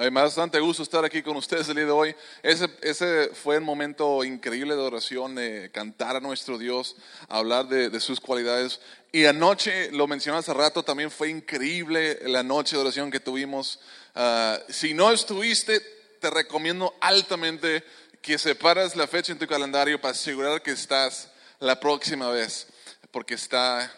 [0.00, 2.16] Me da bastante gusto estar aquí con ustedes el día de hoy.
[2.42, 6.96] Ese, ese fue el momento increíble de oración, de cantar a nuestro Dios,
[7.28, 8.80] hablar de, sus cualidades.
[9.12, 13.78] Y anoche, lo mencioné hace rato, también fue increíble la noche de oración que tuvimos.
[14.14, 15.80] Ah, si no estuviste,
[16.18, 17.84] te recomiendo altamente
[18.22, 22.68] que separes la fecha en tu calendario para asegurar que estás la próxima vez,
[23.10, 23.92] porque está,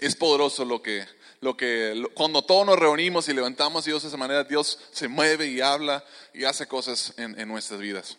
[0.00, 1.06] es poderoso lo que,
[1.40, 5.46] lo que cuando todos nos reunimos y levantamos Dios de esa manera, Dios se mueve
[5.46, 8.16] y habla y hace cosas en, nuestras vidas.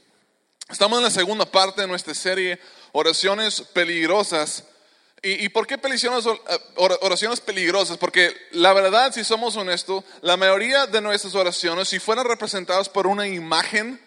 [0.70, 2.60] Estamos en la segunda parte de nuestra serie,
[2.92, 4.64] oraciones peligrosas.
[5.22, 7.98] ¿Y, por qué eh, oraciones peligrosas?
[7.98, 13.06] Porque la verdad, si somos honestos, la mayoría de nuestras oraciones, si fueran representadas por
[13.06, 14.00] una imagen,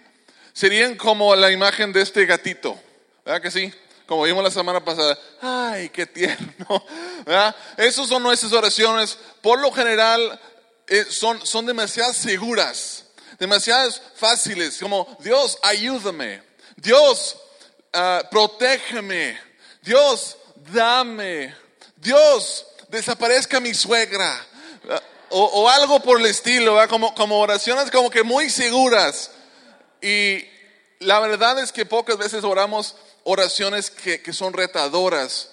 [0.54, 2.80] serían como la imagen de este gatito.
[3.26, 3.72] ¿Verdad que sí?
[4.12, 6.84] Como vimos la semana pasada, ay, qué tierno.
[7.78, 9.16] Esas son nuestras oraciones.
[9.40, 10.38] Por lo general
[10.86, 13.06] eh, son, son demasiado seguras,
[13.38, 16.42] demasiadas fáciles, como Dios, ayúdame.
[16.76, 17.38] Dios,
[17.94, 19.40] uh, protégeme.
[19.80, 20.36] Dios,
[20.70, 21.54] dame.
[21.96, 24.46] Dios, desaparezca mi suegra.
[25.30, 29.30] O, algo por el estilo, como, como oraciones como que muy seguras.
[30.02, 30.44] Y
[30.98, 32.94] la verdad es que pocas veces oramos
[33.24, 35.50] oraciones que, son retadoras.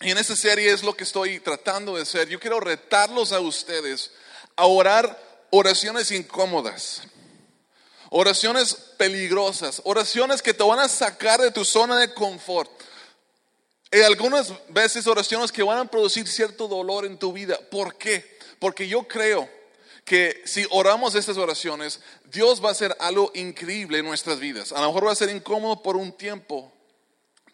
[0.00, 2.28] Y en esta serie es lo que estoy tratando de hacer.
[2.28, 4.10] Yo quiero retarlos a ustedes
[4.56, 5.18] a orar
[5.50, 7.02] oraciones incómodas,
[8.10, 12.70] oraciones peligrosas, oraciones que te van a sacar de tu zona de confort.
[13.90, 17.58] Y algunas veces oraciones que van a producir cierto dolor en tu vida.
[17.70, 18.38] ¿Por qué?
[18.58, 19.48] Porque yo creo
[20.04, 24.72] que si oramos estas oraciones, Dios va a hacer algo increíble en nuestras vidas.
[24.72, 26.72] A lo mejor va a ser incómodo por un tiempo,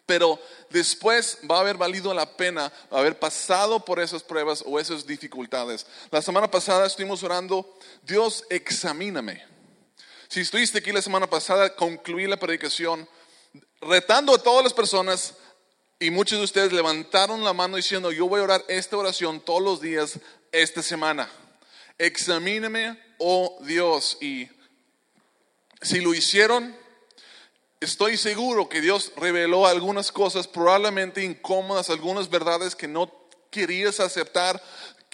[0.09, 0.39] pero
[0.71, 5.85] después va a haber valido la pena haber pasado por esas pruebas o esas dificultades.
[6.09, 9.45] La semana pasada estuvimos orando, Dios, examíname.
[10.27, 13.07] Si estuviste aquí la semana pasada, concluí la predicación
[13.81, 15.35] retando a todas las personas
[15.99, 19.61] y muchos de ustedes levantaron la mano diciendo, yo voy a orar esta oración todos
[19.61, 20.19] los días
[20.51, 21.29] esta semana.
[21.99, 24.17] Examíname, oh Dios.
[24.21, 24.49] Y
[25.83, 26.75] si lo hicieron,
[27.79, 33.11] estoy seguro que Dios reveló algunas cosas probablemente incómodas, algunas verdades que no
[33.49, 34.61] querías aceptar.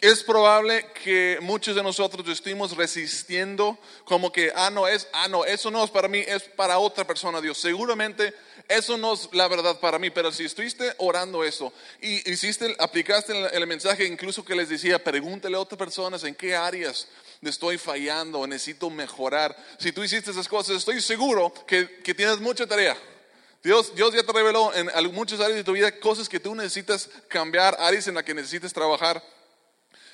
[0.02, 5.46] Es probable que muchos de nosotros estemos resistiendo como que, ah, no, es, ah, no,
[5.46, 7.58] eso no es para mí, es para otra persona, Dios.
[7.58, 8.34] Seguramente
[8.68, 11.72] eso no es la verdad para mí, pero si estuviste orando eso
[12.02, 16.56] y hiciste, aplicaste el, mensaje incluso que les decía, pregúntale a otras personas en qué
[16.56, 17.08] áreas
[17.50, 19.56] estoy fallando, necesito mejorar.
[19.78, 21.86] Si tú hiciste esas cosas, estoy seguro que,
[22.16, 22.98] tienes mucha tarea.
[23.64, 27.10] Dios, Dios ya te reveló en muchas áreas de tu vida cosas que tú necesitas
[27.28, 29.24] cambiar, áreas en las que necesitas trabajar.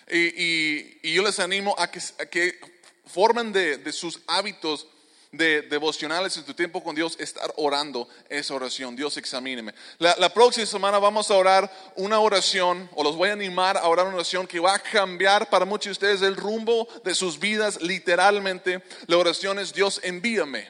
[0.10, 2.60] Y, yo les animo a que, que
[3.06, 4.88] formen de, de sus hábitos
[5.32, 8.96] de devocionales en tu tiempo con Dios, estar orando esa oración.
[8.96, 9.74] Dios examíneme.
[9.98, 13.88] La, la, próxima semana vamos a orar una oración, o los voy a animar a
[13.88, 17.40] orar una oración que va a cambiar para muchos de ustedes el rumbo de sus
[17.40, 18.84] vidas, literalmente.
[19.08, 20.68] La oración es Dios envíame.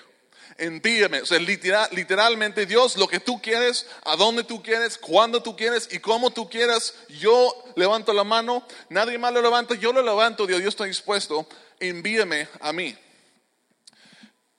[0.57, 5.55] Envíame, o sea, literalmente Dios, lo que tú quieres, a dónde tú quieres, cuándo tú
[5.55, 10.03] quieres y cómo tú quieras, yo levanto la mano, nadie más lo levanta, yo lo
[10.03, 11.47] levanto, Dios, yo estoy dispuesto,
[11.79, 12.95] envíame a mí.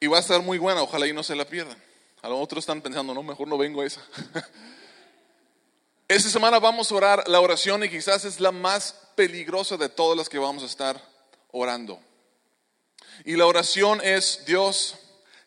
[0.03, 1.81] Y va a estar muy buena, ojalá y no se la pierdan.
[2.23, 4.01] A lo otros están pensando, no, mejor no vengo a esa.
[6.09, 10.19] Esta semana vamos a orar la oración y quizás es la más peligrosa de todas
[10.19, 11.01] las que vamos a estar
[11.53, 12.01] orando.
[13.25, 14.99] Y la oración es, Dios,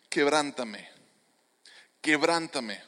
[0.07, 0.87] quebrántame,
[1.99, 2.81] quebrántame.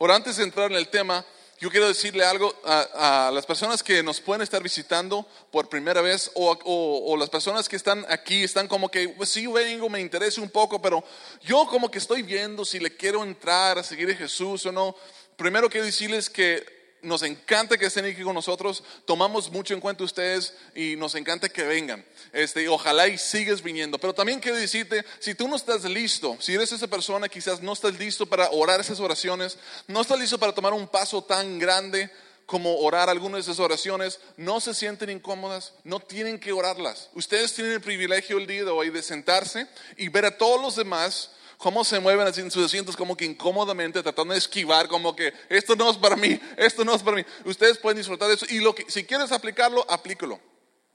[0.00, 1.24] Ahora, antes de entrar en el tema,
[1.64, 6.30] yo quiero decirle algo a, las personas que nos pueden estar visitando por primera vez
[6.34, 10.50] o, las personas que están aquí, están como que, pues sí, vengo, me interesa un
[10.50, 11.02] poco, pero
[11.42, 14.94] yo como que estoy viendo si le quiero entrar a seguir a Jesús o no.
[15.38, 20.04] Primero quiero decirles que nos encanta que estén aquí con nosotros, tomamos mucho en cuenta
[20.04, 22.04] ustedes y nos encanta que vengan.
[22.32, 23.98] Este, ojalá y sigues viniendo.
[23.98, 27.72] Pero también quiero decirte, si tú no estás listo, si eres esa persona, quizás no
[27.72, 32.10] estás listo para orar esas oraciones, no estás listo para tomar un paso tan grande
[32.46, 37.08] como orar algunas de esas oraciones, no se sienten incómodas, no tienen que orarlas.
[37.14, 40.76] Ustedes tienen el privilegio el día de hoy de sentarse y ver a todos los
[40.76, 41.30] demás
[41.64, 45.74] cómo se mueven en sus asientos como que incómodamente tratando de esquivar, como que esto
[45.74, 47.24] no es para mí, esto no es para mí.
[47.46, 50.38] Ustedes pueden disfrutar de eso y lo que, si quieres aplicarlo, aplícalo.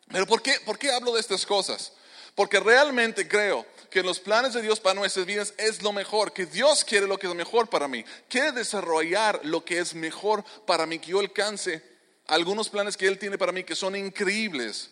[0.10, 1.94] Pero ¿por qué, ¿por qué hablo de estas cosas?
[2.36, 6.46] Porque realmente creo que los planes de Dios para nuestras vidas es lo mejor, que
[6.46, 10.86] Dios quiere lo que es mejor para mí, quiere desarrollar lo que es mejor para
[10.86, 11.82] mí, que yo alcance
[12.28, 14.92] algunos planes que Él tiene para mí que son increíbles.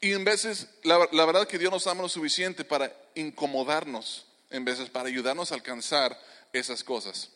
[0.00, 4.64] Y en veces, la, la verdad que Dios nos ama lo suficiente para incomodarnos, en
[4.64, 6.20] veces para ayudarnos a alcanzar
[6.52, 7.30] esas cosas.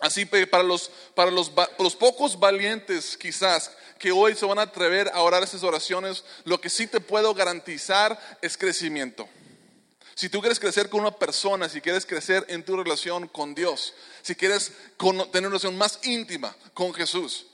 [0.00, 4.58] Así que para los, para los, va- los pocos valientes quizás que hoy se van
[4.58, 9.28] a atrever a orar esas oraciones, lo que sí te puedo garantizar es crecimiento.
[10.14, 13.94] Si tú quieres crecer con una persona, si quieres crecer en tu relación con Dios,
[14.22, 17.46] si quieres tener una relación más íntima con Jesús,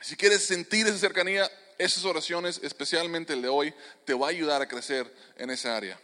[0.00, 3.74] si quieres sentir esa cercanía, esas oraciones, especialmente el de hoy,
[4.04, 5.98] te va a ayudar a crecer en esa área.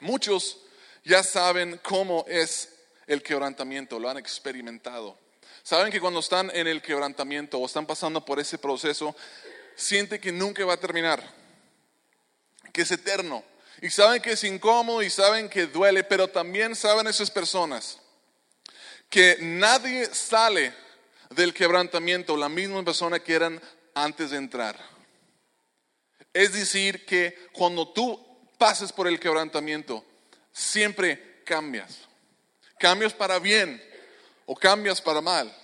[0.00, 0.58] Muchos
[1.04, 2.70] ya saben cómo es
[3.06, 5.18] el quebrantamiento, lo han experimentado.
[5.62, 9.14] Saben que cuando están en el quebrantamiento o están pasando por ese proceso,
[9.76, 11.22] sienten que nunca va a terminar,
[12.72, 13.44] que es eterno.
[13.80, 17.98] Y saben que es incómodo y saben que duele, pero también saben esas personas
[19.12, 20.72] que nadie sale
[21.30, 23.60] del quebrantamiento la misma persona que eran
[23.94, 24.74] antes de entrar.
[26.32, 28.18] Es decir, que cuando tú
[28.56, 30.02] pases por el quebrantamiento,
[30.52, 31.98] siempre cambias.
[32.78, 33.82] Cambias para bien
[34.46, 35.54] o cambias para mal,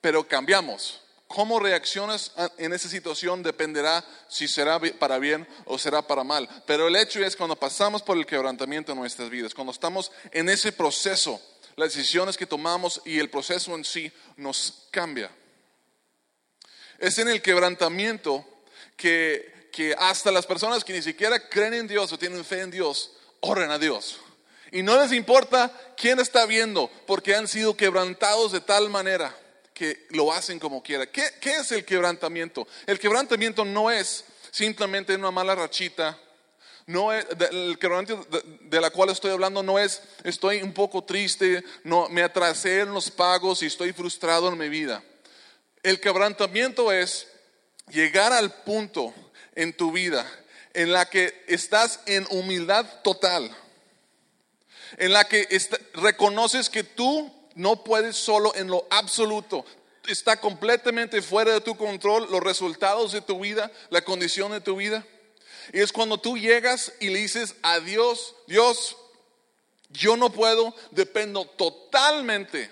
[0.00, 1.00] pero cambiamos.
[1.26, 6.48] Cómo reaccionas a- en esa situación dependerá si será para bien o será para mal.
[6.66, 10.48] Pero el hecho es cuando pasamos por el quebrantamiento en nuestras vidas, cuando estamos en
[10.50, 11.40] ese proceso,
[11.76, 15.30] las decisiones que tomamos y el proceso en sí nos cambia.
[16.98, 18.46] Es en el quebrantamiento
[18.96, 22.70] que, que hasta las personas que ni siquiera creen en Dios o tienen fe en
[22.70, 23.13] Dios,
[23.44, 24.18] oren a Dios.
[24.72, 29.34] Y no les importa quién está viendo, porque han sido quebrantados de tal manera
[29.72, 31.06] que lo hacen como quiera.
[31.06, 32.66] ¿Qué, es el quebrantamiento?
[32.86, 36.18] El quebrantamiento no es simplemente una mala rachita.
[36.86, 41.64] No el quebrantamiento de, de la cual estoy hablando no es estoy un poco triste,
[41.82, 45.02] no me atrasé en los pagos y estoy frustrado en mi vida.
[45.82, 47.28] El quebrantamiento es
[47.90, 49.14] llegar al punto
[49.54, 50.26] en tu vida
[50.74, 53.50] en la que estás en humildad total,
[54.98, 55.46] en la que
[55.94, 59.64] reconoces que tú no puedes solo en lo absoluto.
[60.06, 64.76] Está completamente fuera de tu control los resultados de tu vida, la condición de tu
[64.76, 65.06] vida.
[65.72, 68.96] Y es cuando tú llegas y le dices a Dios, Dios,
[69.88, 72.70] yo no puedo, dependo totalmente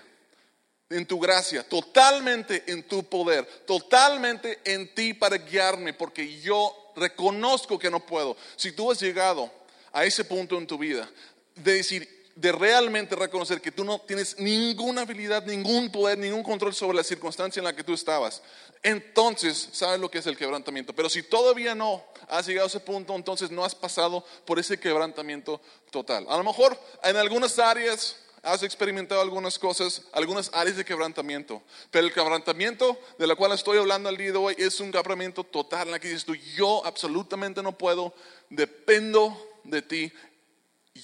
[0.89, 7.79] en tu gracia, totalmente en tu poder, totalmente en ti para guiarme, porque yo reconozco
[7.79, 8.37] que no puedo.
[8.55, 9.51] Si tú has llegado
[9.91, 11.09] a ese punto en tu vida
[11.55, 16.73] de decir, de realmente reconocer que tú no tienes ninguna habilidad, ningún poder, ningún control
[16.73, 18.41] sobre la circunstancia en la que tú estabas,
[18.81, 20.93] entonces sabes lo que es el quebrantamiento.
[20.93, 24.79] Pero si todavía no has llegado a ese punto, entonces no has pasado por ese
[24.79, 25.61] quebrantamiento
[25.91, 26.25] total.
[26.27, 32.05] A lo mejor en algunas áreas has experimentado algunas cosas, algunas áreas de quebrantamiento, pero
[32.05, 35.87] el quebrantamiento de la cual estoy hablando el día de hoy es un quebrantamiento total
[35.87, 38.13] en la que dices tú, yo absolutamente no puedo,
[38.49, 40.13] dependo de ti,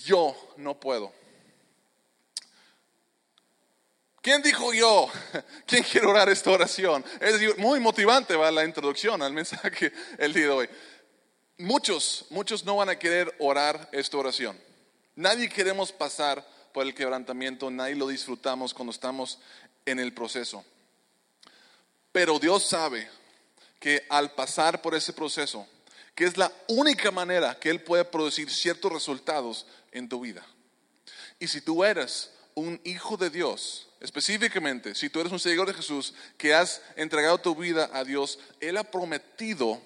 [0.06, 1.14] yo no puedo.
[4.22, 5.10] ¿Quién dijo yo?
[5.66, 7.06] ¿Quién quiere orar esta oración?
[7.22, 10.70] Es muy motivante va la introducción al mensaje el día de hoy.
[11.58, 14.60] Muchos, muchos no van a querer orar esta oración.
[15.16, 19.40] Nadie queremos pasar por el quebrantamiento, nadie lo disfrutamos cuando estamos
[19.86, 20.64] en el proceso.
[22.12, 23.10] Pero Dios sabe
[23.80, 25.68] que al pasar por ese proceso,
[26.16, 30.46] que es la única manera que Él puede producir ciertos resultados en tu vida.
[31.40, 35.74] Y si tú eres un hijo de Dios, específicamente, si tú eres un seguidor de
[35.74, 39.82] Jesús, que has entregado tu vida a Dios, Él ha prometido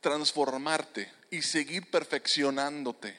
[0.00, 3.18] transformarte y seguir perfeccionándote.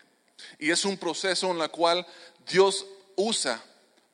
[0.60, 2.06] Y es un proceso en el cual
[2.50, 2.86] Dios
[3.18, 3.62] usa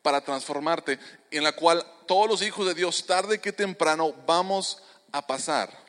[0.01, 0.98] para transformarte,
[1.29, 4.81] en la cual todos los hijos de Dios, tarde que temprano, vamos
[5.12, 5.83] a pasar.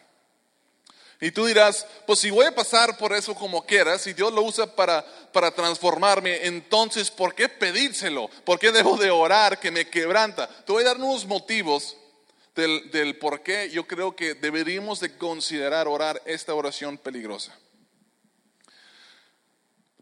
[1.21, 4.43] Y tú dirás, pues si voy a pasar por eso como quieras, si Dios lo
[4.43, 8.29] usa para, para transformarme, entonces ¿por qué pedírselo?
[8.45, 10.47] ¿Por qué debo de orar que me quebranta?
[10.49, 11.97] Te voy a dar unos motivos
[12.55, 17.57] del, del por qué yo creo que deberíamos de considerar orar esta oración peligrosa.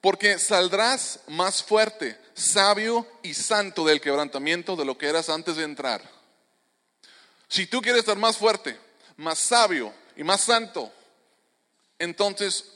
[0.00, 5.64] Porque saldrás más fuerte, sabio y santo del quebrantamiento de lo que eras antes de
[5.64, 6.02] entrar.
[7.48, 8.78] Si tú quieres estar más fuerte,
[9.16, 10.90] más sabio y más santo,
[11.98, 12.72] entonces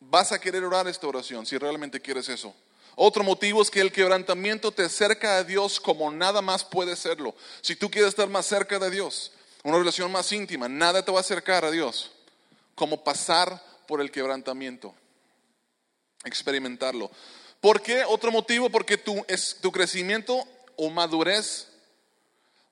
[0.00, 2.54] vas a querer orar esta oración si realmente quieres eso.
[2.96, 7.34] Otro motivo es que el quebrantamiento te acerca a Dios como nada más puede serlo.
[7.60, 9.32] Si tú quieres estar más cerca de Dios,
[9.62, 12.10] una relación más íntima, nada te va a acercar a Dios
[12.74, 14.94] como pasar por el quebrantamiento,
[16.24, 17.10] experimentarlo.
[17.60, 18.04] ¿Por qué?
[18.04, 19.24] Otro motivo, porque tu,
[19.60, 20.42] tu crecimiento
[20.76, 21.68] o madurez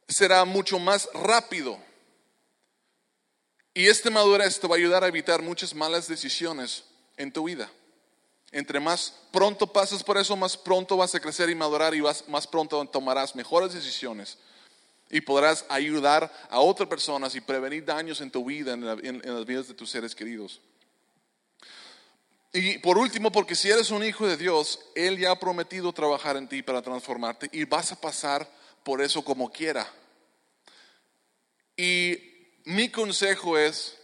[0.09, 1.79] será mucho más rápido
[3.75, 6.85] Y esta madurez te va a ayudar a evitar muchas malas decisiones
[7.17, 7.71] en tu vida.
[8.51, 12.47] Entre más pronto pases por eso, más pronto vas a crecer y madurar y más
[12.47, 14.39] pronto tomarás mejores decisiones
[15.11, 19.69] y podrás ayudar a otras personas y prevenir daños en tu vida, en las vidas
[19.69, 20.61] de tus seres queridos.
[22.53, 26.37] Y por último, porque si eres un hijo de Dios, Él ya ha prometido trabajar
[26.37, 28.49] en ti para transformarte y vas a pasar
[28.83, 29.87] por eso como quiera.
[31.77, 32.19] Y
[32.65, 33.97] mi consejo es,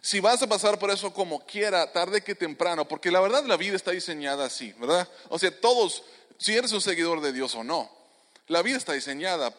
[0.00, 3.56] si vas a pasar por eso como quiera, tarde que temprano, porque la verdad la
[3.56, 5.08] vida está diseñada así, ¿verdad?
[5.28, 6.04] O sea, todos,
[6.38, 7.90] si eres un seguidor de Dios o no,
[8.46, 9.54] la vida está diseñada,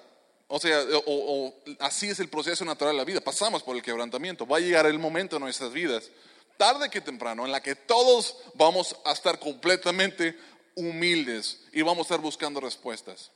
[0.48, 4.48] o sea, o, así es el proceso natural de la vida, pasamos por el quebrantamiento,
[4.48, 6.10] va a llegar el momento en nuestras vidas,
[6.59, 10.37] tarde que temprano, en la que todos vamos a estar completamente
[10.75, 13.31] humildes y vamos a estar buscando respuestas.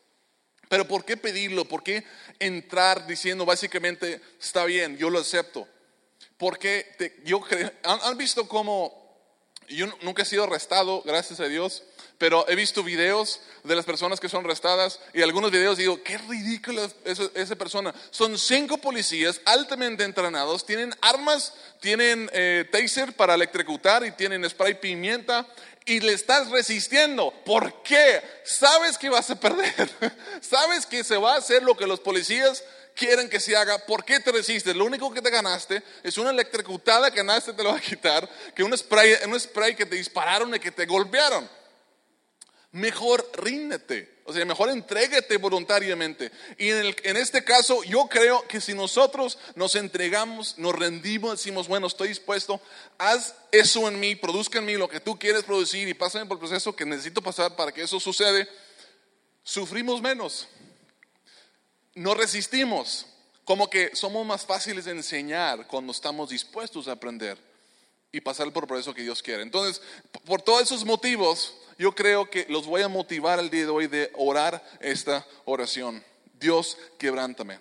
[0.68, 1.64] Pero ¿por qué pedirlo?
[1.64, 2.04] ¿Por qué
[2.40, 5.66] entrar diciendo básicamente, está bien, yo lo acepto?
[6.38, 8.94] Porque yo creo, ¿han, visto cómo,
[9.70, 11.84] yo nunca he sido arrestado, gracias a Dios,
[12.18, 16.18] pero he visto videos de las personas que son arrestadas y algunos videos digo, qué
[16.18, 17.94] ridícula esa, esa persona.
[18.12, 24.76] Son cinco policías altamente entrenados, tienen armas, tienen eh, taser para electrocutar y tienen spray
[24.76, 25.46] pimienta
[25.86, 27.34] y le estás resistiendo.
[27.46, 28.22] ¿Por qué?
[28.44, 29.90] Sabes que vas a perder.
[30.42, 32.64] Sabes que se va a hacer lo que los policías
[32.96, 33.80] quieren que se haga.
[33.80, 34.76] ¿Por qué te resistes?
[34.76, 38.30] Lo único que te ganaste es una electrocutada que nadie te lo va a quitar,
[38.56, 41.50] que un spray, un spray que te dispararon y que te golpearon.
[42.74, 44.12] Mejor ríndete.
[44.26, 46.32] O sea, mejor entréguete voluntariamente.
[46.58, 51.68] Y en, en, este caso, yo creo que si nosotros nos entregamos, nos rendimos, decimos,
[51.68, 52.60] bueno, estoy dispuesto,
[52.98, 56.38] haz eso en mí, produzca en mí lo que tú quieres producir y pásame por
[56.38, 58.48] el proceso que necesito pasar para que eso suceda,
[59.44, 60.48] sufrimos menos.
[61.94, 63.06] No resistimos.
[63.44, 67.38] Como que somos más fáciles de enseñar cuando estamos dispuestos a aprender
[68.10, 69.44] y pasar por el proceso que Dios quiere.
[69.44, 69.82] Entonces,
[70.24, 71.54] por todos esos motivos,
[71.84, 76.02] yo creo que los voy a motivar el día de hoy de orar esta oración.
[76.40, 77.60] Dios, quebrántame.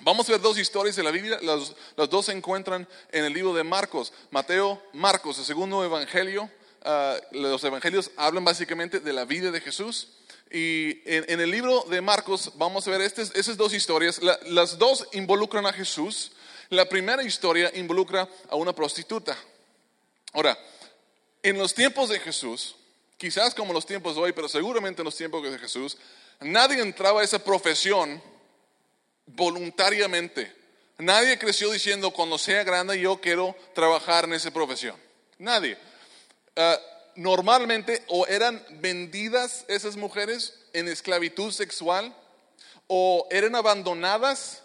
[0.00, 1.74] Vamos a ver dos historias de la Biblia, las,
[2.10, 6.50] dos se encuentran en el libro de Marcos, Mateo, Marcos, el segundo evangelio.
[6.82, 10.08] Ah, los evangelios hablan básicamente de la vida de Jesús.
[10.50, 14.20] Y en, el libro de Marcos vamos a ver esas dos historias.
[14.44, 16.32] las dos involucran a Jesús.
[16.68, 19.34] La primera historia involucra a una prostituta.
[20.34, 20.58] Ahora,
[21.42, 22.74] en los tiempos de Jesús,
[23.18, 25.98] quizás como los tiempos de hoy, pero seguramente en los tiempos de Jesús,
[26.40, 28.22] nadie entraba a esa profesión
[29.26, 30.56] voluntariamente.
[30.98, 34.96] Nadie creció diciendo, cuando sea grande yo quiero trabajar en esa profesión.
[35.38, 35.76] Nadie.
[36.56, 36.78] Ah,
[37.16, 42.14] normalmente o eran vendidas esas mujeres en esclavitud sexual
[42.86, 44.62] o eran abandonadas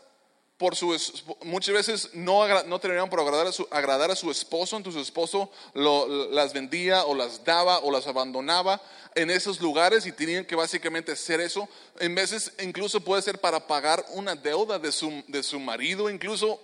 [0.63, 0.98] por su,
[1.43, 5.03] muchas veces no, no terminaban por agradar a, su, agradar a su esposo, entonces su
[5.03, 8.82] esposo las vendía o las daba o las abandonaba
[9.13, 11.67] en esos lugares y tenían que básicamente hacer eso.
[12.00, 16.62] En veces incluso puede ser para pagar una deuda de su, de su marido, incluso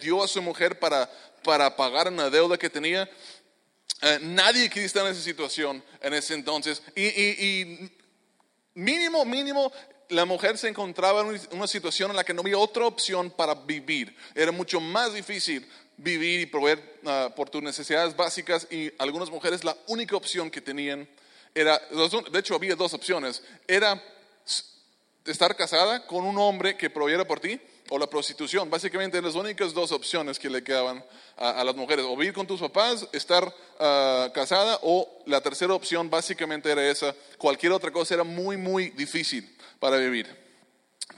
[0.00, 1.10] dio a su mujer para,
[1.44, 3.10] para pagar una deuda que tenía.
[4.00, 6.82] Eh, nadie quería estar en esa situación en ese entonces.
[6.96, 7.90] Y, y
[8.72, 9.70] mínimo, mínimo,
[10.08, 13.54] la mujer se encontraba en una situación en la que no había otra opción para
[13.54, 14.14] vivir.
[14.34, 19.64] Era mucho más difícil vivir y proveer uh, por tus necesidades básicas y algunas mujeres
[19.64, 21.08] la única opción que tenían
[21.54, 21.80] era,
[22.30, 24.00] de hecho había dos opciones, era
[25.24, 27.60] estar casada con un hombre que proveyera por ti
[27.90, 28.70] o la prostitución.
[28.70, 31.04] Básicamente las únicas dos opciones que le quedaban
[31.36, 36.08] a, las mujeres, o vivir con tus papás, estar uh, casada o la tercera opción
[36.08, 37.14] básicamente era esa.
[37.38, 40.48] Cualquier otra cosa era muy, muy difícil para vivir.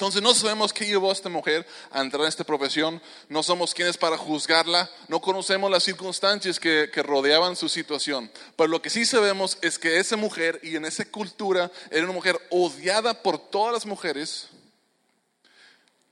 [0.01, 3.75] Entonces no sabemos qué llevó a esta mujer a entrar en esta profesión, no somos
[3.75, 9.05] quienes para juzgarla, no conocemos las circunstancias que, rodeaban su situación, pero lo que sí
[9.05, 13.75] sabemos es que esa mujer y en esa cultura era una mujer odiada por todas
[13.75, 14.49] las mujeres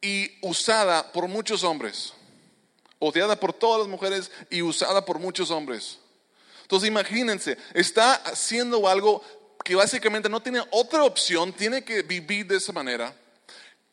[0.02, 2.12] y usada por muchos hombres,
[2.98, 5.98] odiada por todas las mujeres y usada por muchos hombres.
[6.60, 9.22] Entonces imagínense, está haciendo algo
[9.64, 13.14] que básicamente no tiene otra opción, tiene que vivir de esa manera.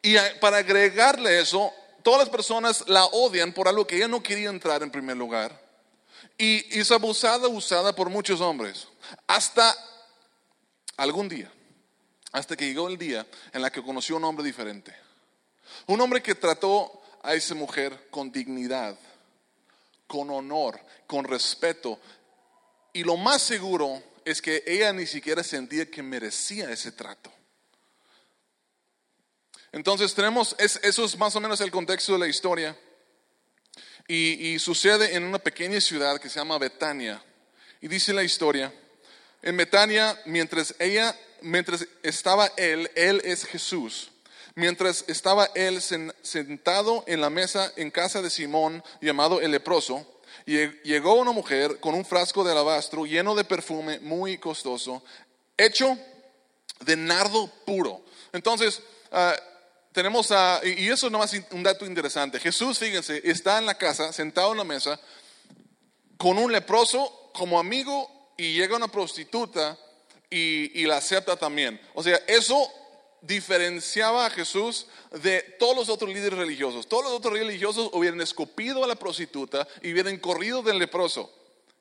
[0.02, 4.50] Y para agregarle eso, todas las personas la odian por algo que ella no quería
[4.50, 5.60] entrar en primer lugar.
[6.38, 8.88] Y, es abusada, usada por muchos hombres.
[9.28, 9.76] Hasta
[10.98, 11.52] algún día,
[12.32, 14.96] hasta que llegó el día en la que conoció un hombre diferente.
[15.88, 18.98] Un hombre que trató a esa mujer con dignidad,
[20.08, 22.00] con honor, con respeto.
[22.94, 27.32] Y lo más seguro es que ella ni siquiera sentía que merecía ese trato.
[29.72, 32.78] Entonces tenemos, eso es más o menos el contexto de la historia.
[34.08, 37.24] Y, sucede en una pequeña ciudad que se llama Betania.
[37.82, 38.74] Y dice la historia,
[39.42, 44.12] en Betania, mientras ella, mientras estaba él, él es Jesús,
[44.56, 50.15] mientras estaba él sen- sentado en la mesa en casa de Simón, llamado el leproso,
[50.46, 55.04] llegó una mujer con un frasco de alabastro lleno de perfume muy costoso,
[55.58, 55.98] hecho
[56.82, 58.04] de nardo puro.
[58.32, 59.36] Entonces, ah,
[59.92, 62.40] tenemos a, y eso es nomás un dato interesante.
[62.40, 65.00] Jesús, fíjense, está en la casa, sentado en la mesa,
[66.18, 69.78] con un leproso como amigo y llega una prostituta
[70.30, 71.80] y, y la acepta también.
[71.94, 72.72] O sea, eso
[73.26, 76.88] diferenciaba a Jesús de todos los otros líderes religiosos.
[76.88, 81.32] Todos los otros religiosos hubieran escupido a la prostituta y hubieran corrido del leproso.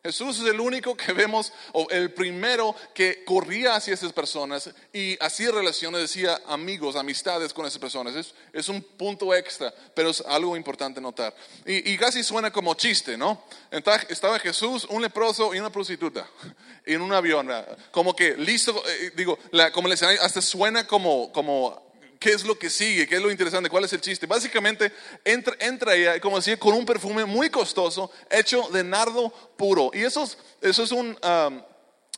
[0.06, 5.16] Jesús es el único que vemos, o el primero que corría hacia esas personas y
[5.18, 8.14] hacía relaciones, decía amigos, amistades con esas personas.
[8.52, 11.34] Es, un punto extra, pero es algo importante notar.
[11.64, 13.44] Y, casi suena como chiste, ¿no?
[13.70, 16.28] Entonces, estaba Jesús, un leproso y una prostituta
[16.84, 17.50] en un avión,
[17.90, 21.83] como que listo, eh, digo, la, como les hasta suena como, como
[22.24, 23.06] ¿Qué es lo que sigue?
[23.06, 23.68] ¿Qué es lo interesante?
[23.68, 24.24] ¿Cuál es el chiste?
[24.24, 24.90] Básicamente
[25.26, 29.28] entra, entra ella, como decía, con un perfume muy costoso hecho de nardo
[29.58, 29.90] puro.
[29.92, 31.18] Y eso es, eso es un,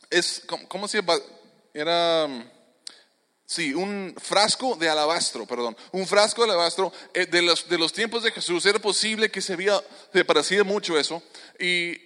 [0.09, 1.15] es, ¿cómo, se llama?
[1.73, 2.25] Era,
[3.45, 5.75] sí, un frasco de alabastro, perdón.
[5.91, 8.65] Un frasco de alabastro eh, de, los, de los tiempos de Jesús.
[8.65, 9.77] Era posible que se veía,
[10.13, 11.21] se parecía mucho eso.
[11.59, 11.99] Y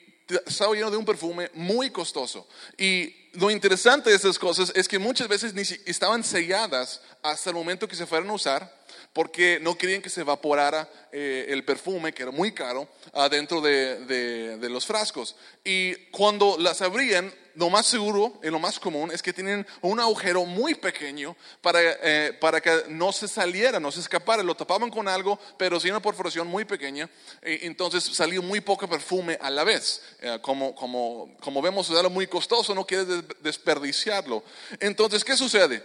[0.46, 2.48] estaba lleno de un perfume muy costoso.
[2.78, 7.56] Y lo interesante de estas cosas es que muchas veces ni estaban selladas hasta el
[7.56, 8.82] momento que se fueran a usar
[9.14, 14.06] porque no querían que se evaporara eh, el perfume, que era muy caro, adentro de,
[14.06, 15.36] de- de los frascos.
[15.66, 20.00] Y cuando las abrían, lo más seguro y lo más común es que tienen un
[20.00, 24.44] agujero muy pequeño para, eh, para que no se saliera, no se escapara.
[24.44, 27.10] Lo tapaban con algo, pero sin una perforación muy pequeña.
[27.42, 30.02] entonces salía muy poco perfume a la vez.
[30.22, 34.44] Eh, como, como, como vemos, es algo muy costoso, no quieres des- desperdiciarlo.
[34.80, 35.84] Entonces, ¿qué sucede?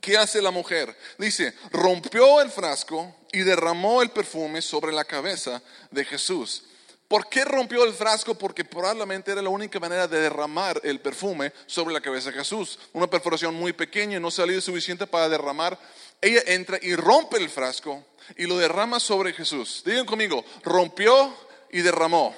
[0.00, 0.96] ¿Qué hace la mujer?
[1.18, 6.64] Dice, rompió el frasco y derramó el perfume sobre la cabeza de Jesús.
[7.10, 8.36] ¿Por qué rompió el frasco?
[8.36, 12.78] Porque probablemente era la única manera de derramar el perfume sobre la cabeza de Jesús.
[12.92, 15.76] Una perforación muy pequeña y no salía suficiente para derramar.
[16.20, 18.04] Ella entra y rompe el frasco
[18.36, 19.82] y lo derrama sobre Jesús.
[19.84, 21.34] Digan conmigo, rompió
[21.72, 22.32] y derramó.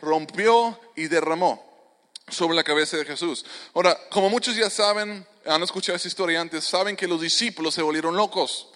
[0.00, 1.68] Rompió y derramó
[2.28, 3.44] sobre la cabeza de Jesús.
[3.74, 7.82] Ahora, como muchos ya saben, han escuchado esta historia antes, saben que los discípulos se
[7.82, 8.68] volvieron locos.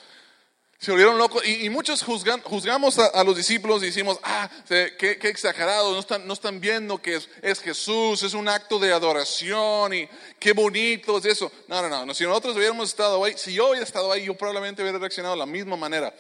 [0.79, 5.93] Se volvieron locos y, muchos juzgamos a, los discípulos y decimos, ah, qué, qué exagerado,
[5.93, 10.09] no están, no están viendo que es, es Jesús, es un acto de adoración y
[10.39, 11.51] qué bonito es eso.
[11.69, 14.83] No, no, no, si nosotros hubiéramos estado ahí, si yo hubiera estado ahí, yo probablemente
[14.83, 16.15] hubiera reaccionado de la misma manera.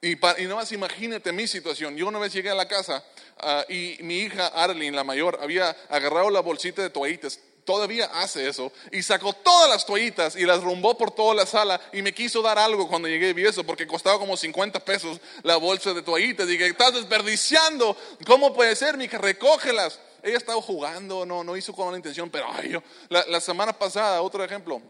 [0.00, 1.96] Y, pa- y nada más imagínate mi situación.
[1.96, 3.04] Yo una vez llegué a la casa
[3.38, 7.38] ah, y mi hija Arlene, la mayor, había agarrado la bolsita de toallitas.
[7.66, 8.72] Todavía hace eso.
[8.92, 11.80] Y sacó todas las toallitas y las rumbó por toda la sala.
[11.92, 15.20] Y me quiso dar algo cuando llegué y vi eso, porque costaba como 50 pesos
[15.42, 16.46] la bolsa de toallitas.
[16.46, 17.96] Dije, estás desperdiciando.
[18.24, 19.18] ¿Cómo puede ser, mija?
[19.18, 19.98] Recógelas.
[20.22, 23.72] Ella estaba jugando, no, no hizo con la intención, pero ay, yo, la, la semana
[23.72, 24.80] pasada, otro ejemplo,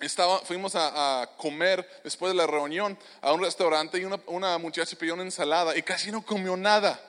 [0.00, 4.58] estaba, fuimos a, a comer después de la reunión a un restaurante y una, una
[4.58, 7.00] muchacha pidió una ensalada y casi no comió nada.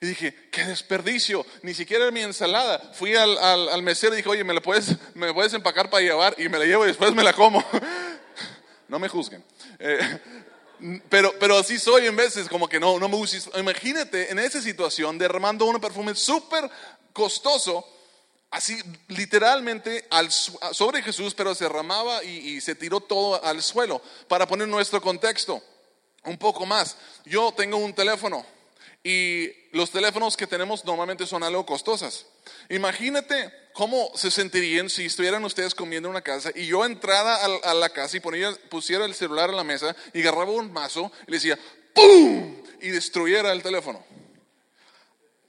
[0.00, 2.92] Y dije, qué desperdicio, ni siquiera era mi ensalada.
[2.94, 6.02] Fui al, al, al mesero y dije, oye, ¿me la puedes, me puedes empacar para
[6.02, 6.36] llevar?
[6.38, 7.64] Y me la llevo y después me la como.
[8.88, 9.44] no me juzguen.
[9.80, 9.98] Eh,
[11.08, 13.58] pero, pero así soy en veces, como que no, no me gusta.
[13.58, 16.70] Imagínate en esa situación derramando un perfume súper
[17.12, 17.84] costoso
[18.50, 24.00] así literalmente al sobre Jesús, pero se derramaba y, y se tiró todo al suelo.
[24.28, 25.60] Para poner nuestro contexto
[26.22, 28.46] un poco más, yo tengo un teléfono
[29.04, 32.26] y los teléfonos que tenemos normalmente son algo costosas.
[32.68, 37.74] Imagínate cómo se sentirían si estuvieran ustedes comiendo en una casa y yo entrara a,
[37.74, 41.30] la casa y ponía, pusiera el celular en la mesa y agarraba un mazo y
[41.30, 41.58] le decía
[41.94, 42.56] ¡pum!
[42.80, 44.04] y destruyera el teléfono.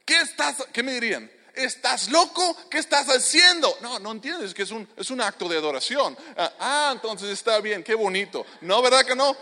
[0.05, 1.29] ¿Qué, estás, ¿Qué me dirían?
[1.53, 2.55] ¿Estás loco?
[2.69, 3.77] ¿Qué estás haciendo?
[3.81, 6.17] No, no entiendes que es un, es un acto de adoración.
[6.37, 8.45] Ah, ah, entonces está bien, qué bonito.
[8.61, 9.35] No, ¿verdad que no?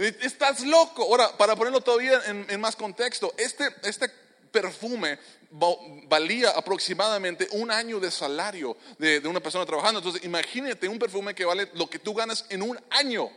[0.00, 1.02] Estás loco.
[1.02, 4.10] Ahora, para ponerlo todavía en, más contexto, este, este
[4.50, 5.18] perfume
[5.52, 5.76] va-
[6.08, 9.98] valía aproximadamente un año de salario de, de una persona trabajando.
[10.00, 13.30] Entonces, imagínate un perfume que vale lo que tú ganas en un año.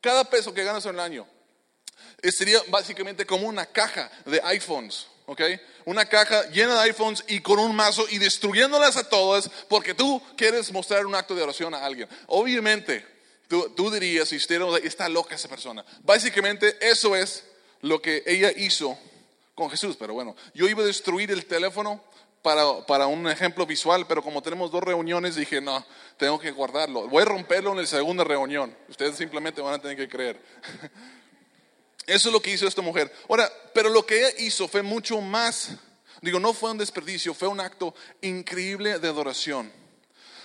[0.00, 1.26] Cada peso que ganas en un año.
[2.22, 5.40] Eh, sería básicamente como una caja de iPhones, ¿ok?
[5.86, 10.22] Una caja llena de iPhones y con un mazo y destruyéndolas a todas porque tú
[10.36, 12.08] quieres mostrar un acto de oración a alguien.
[12.28, 13.04] Obviamente,
[13.50, 15.84] tú, dirías, si no- está loca esa persona.
[16.02, 17.44] Básicamente eso es
[17.82, 18.96] lo que ella hizo
[19.54, 19.96] con Jesús.
[19.98, 22.02] Pero bueno, yo iba a destruir el teléfono
[22.42, 25.84] para, para, un ejemplo visual, pero como tenemos dos reuniones, dije, no,
[26.16, 27.08] tengo que guardarlo.
[27.08, 28.74] Voy a romperlo en la segunda reunión.
[28.88, 30.40] Ustedes simplemente van a tener que creer.
[32.06, 33.12] Eso es lo que hizo esta mujer.
[33.28, 35.70] Ahora, pero lo que ella hizo fue mucho más,
[36.22, 39.70] digo, no fue un desperdicio, fue un acto increíble de adoración.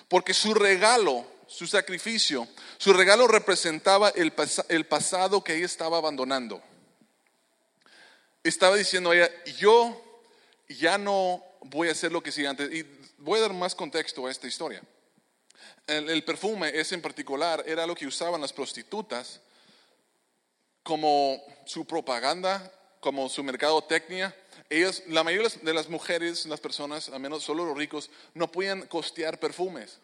[0.08, 4.34] Porque su regalo, su sacrificio, su regalo representaba el,
[4.70, 6.62] el pasado que ella estaba abandonando.
[8.44, 10.02] Estaba diciendo a ella, yo
[10.70, 12.72] ya no voy a hacer lo que hacía antes.
[12.72, 12.86] Y
[13.18, 14.82] voy a dar más contexto a esta historia.
[15.88, 19.40] El, perfume, ese en particular, era lo que usaban las prostitutas
[20.82, 24.36] como su propaganda, como su mercadotecnia.
[24.70, 28.88] Ellos, la mayoría de las mujeres, las personas, al menos solo los ricos, no podían
[28.88, 30.00] costear perfumes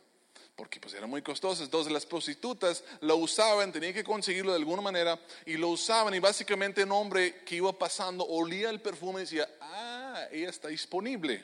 [0.56, 1.66] porque pues eran muy costosos.
[1.66, 6.20] Entonces las prostitutas lo usaban, tenían que conseguirlo de alguna manera y lo usaban y
[6.20, 11.44] básicamente un hombre que iba pasando olía el perfume y decía, ah, ella está disponible.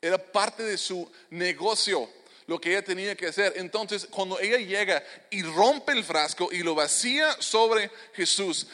[0.00, 2.08] Era parte de su negocio
[2.46, 3.54] lo que ella tenía que hacer.
[3.56, 8.66] Entonces, cuando ella llega y rompe el frasco y lo vacía sobre Jesús,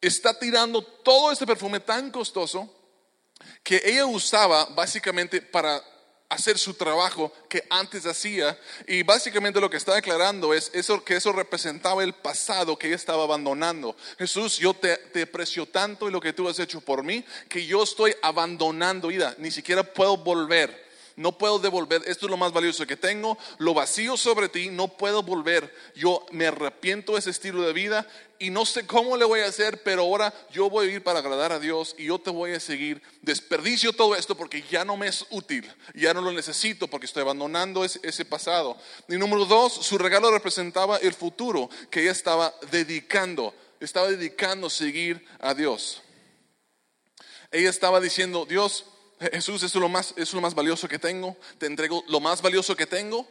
[0.00, 2.72] está tirando todo este perfume tan costoso
[3.62, 5.82] que ella usaba básicamente para
[6.28, 8.58] hacer su trabajo que antes hacía.
[8.86, 12.96] Y básicamente lo que está declarando es eso, que eso representaba el pasado que ella
[12.96, 13.96] estaba abandonando.
[14.18, 15.26] Jesús, yo te, te
[15.66, 19.50] tanto y lo que tú has hecho por mí, que yo estoy abandonando, ida, ni
[19.50, 20.83] siquiera puedo volver
[21.16, 24.88] no puedo devolver, esto es lo más valioso que tengo, lo vacío sobre ti, no
[24.88, 25.72] puedo volver.
[25.94, 28.06] Yo me arrepiento de ese estilo de vida
[28.38, 31.20] y no sé cómo le voy a hacer, pero ahora yo voy a ir para
[31.20, 33.00] agradar a Dios y yo te voy a seguir.
[33.22, 37.22] Desperdicio todo esto porque ya no me es útil, ya no lo necesito porque estoy
[37.22, 38.76] abandonando ese, pasado.
[39.08, 44.70] Y número dos, su regalo representaba el futuro que ella estaba dedicando, estaba dedicando a
[44.70, 46.02] seguir a Dios.
[47.52, 48.84] Ella estaba diciendo, Dios,
[49.32, 52.76] Jesús, es lo más, es lo más valioso que tengo, te entrego lo más valioso
[52.76, 53.26] que tengo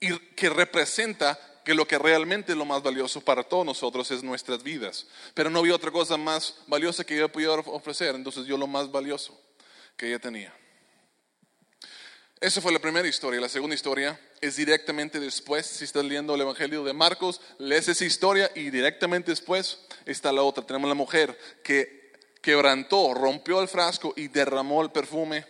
[0.00, 4.22] y que representa que lo que realmente es lo más valioso para todos nosotros es
[4.22, 5.06] nuestras vidas.
[5.34, 8.90] Pero no había otra cosa más valiosa que yo pudiera ofrecer, entonces yo lo más
[8.90, 9.38] valioso
[9.96, 10.52] que ella tenía.
[12.40, 13.40] Esa fue la primera historia.
[13.40, 15.64] La segunda historia es directamente después.
[15.64, 20.42] Si estás leyendo el Evangelio de Marcos, lees esa historia y directamente después está la
[20.42, 20.66] otra.
[20.66, 22.01] Tenemos la mujer que
[22.42, 25.46] quebrantó, rompió el frasco y derramó el perfume.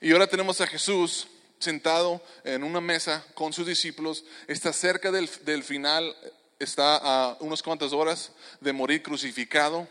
[0.00, 1.26] Y ahora tenemos a Jesús
[1.58, 6.14] sentado en una mesa con sus discípulos, está cerca del, final,
[6.58, 9.88] está a unas cuantas horas de morir crucificado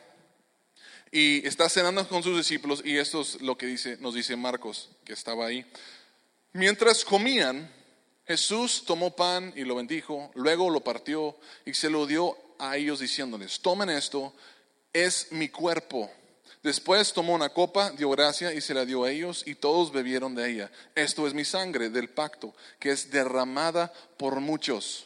[1.11, 4.89] y está cenando con sus discípulos y esto es lo que dice, nos dice Marcos,
[5.03, 5.65] que estaba ahí.
[6.53, 7.71] Mientras comían,
[8.27, 12.99] Jesús tomó pan y lo bendijo, luego lo partió y se lo dio a ellos
[12.99, 14.33] diciéndoles, tomen esto,
[14.93, 16.11] es mi cuerpo
[16.65, 20.33] Después tomó una copa, dio gracia y se la dio a ellos y todos bebieron
[20.33, 20.71] de ella.
[20.95, 25.05] Esto es mi sangre del pacto, que es derramada por muchos.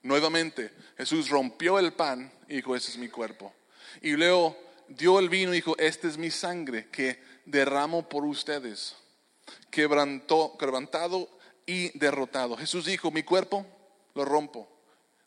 [0.00, 3.52] Nuevamente, Jesús rompió el pan y dijo, este es mi cuerpo.
[4.00, 8.94] Y luego dio el vino y dijo, este es mi sangre que derramo por ustedes.
[9.72, 11.28] Quebrantó, quebrantado
[11.66, 12.56] y derrotado.
[12.56, 13.66] Jesús dijo, mi cuerpo
[14.14, 14.68] lo rompo,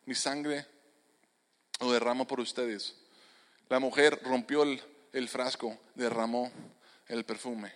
[0.06, 0.66] mi sangre
[1.82, 2.96] lo derramo por ustedes.
[3.68, 4.82] La mujer rompió el
[5.14, 6.52] el frasco, derramó
[7.08, 7.74] el perfume.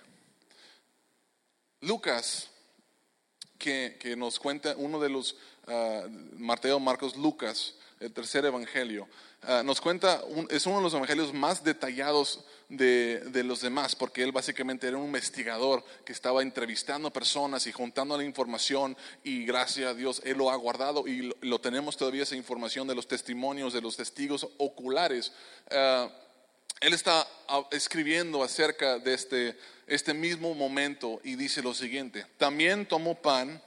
[1.82, 2.50] Lucas,
[3.58, 5.36] que, nos cuenta uno de los,
[5.68, 9.08] uh, Mateo, Marcos, Lucas, el tercer evangelio,
[9.44, 14.22] ah, nos cuenta, es uno de los evangelios más detallados de, de, los demás, porque
[14.22, 19.92] él básicamente era un investigador que estaba entrevistando personas y juntando la información y gracias
[19.92, 23.72] a Dios él lo ha guardado y lo, tenemos todavía esa información de los testimonios,
[23.72, 25.32] de los testigos oculares.
[25.72, 26.10] Uh,
[26.82, 29.58] él está ah, escribiendo acerca de este,
[29.88, 33.62] este mismo momento y dice lo siguiente, también tomó pan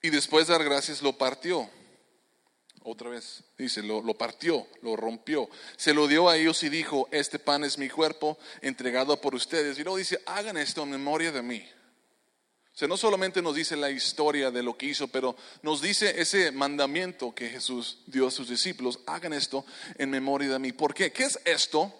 [0.00, 1.68] y después de dar gracias lo partió.
[2.84, 7.08] Otra vez, dice, lo, lo, partió, lo rompió, se lo dio a ellos y dijo,
[7.12, 9.78] este pan es mi cuerpo entregado por ustedes.
[9.78, 11.64] Y luego dice, hagan esto en memoria de mí.
[12.74, 16.18] O sea, no solamente nos dice la historia de lo que hizo, pero nos dice
[16.20, 19.66] ese mandamiento que Jesús dio a sus discípulos, hagan esto
[19.98, 20.72] en memoria de mí.
[20.72, 21.12] ¿Por qué?
[21.12, 21.92] ¿Qué es esto?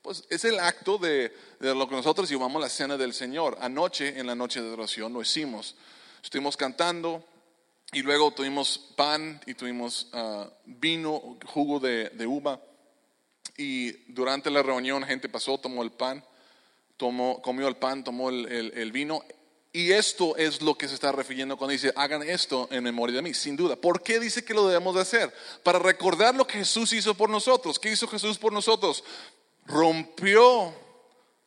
[0.00, 3.58] Pues es el acto de, lo que nosotros llamamos la cena del Señor.
[3.60, 5.74] Anoche, en la noche de oración, lo hicimos.
[6.22, 7.22] Estuvimos cantando
[7.92, 12.58] y luego tuvimos pan y tuvimos ah, vino, jugo de, uva.
[13.58, 16.24] Y durante la reunión, gente pasó, tomó el pan,
[16.96, 19.22] tomó, comió el pan, tomó el, el vino
[19.76, 23.20] Y esto es lo que se está refiriendo cuando dice, hagan esto en memoria de
[23.20, 23.76] mí, sin duda.
[23.76, 25.30] ¿Por qué dice que lo debemos de hacer?
[25.62, 27.78] Para recordar lo que Jesús hizo por nosotros.
[27.78, 29.04] ¿Qué hizo Jesús por nosotros?
[29.66, 30.74] Rompió,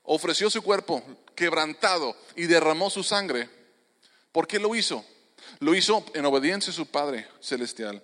[0.03, 1.01] ofreció su cuerpo
[1.33, 3.49] quebrantado y derramó su sangre.
[4.31, 5.03] ¿Por qué lo hizo?
[5.59, 8.03] Lo hizo en obediencia a su Padre Celestial,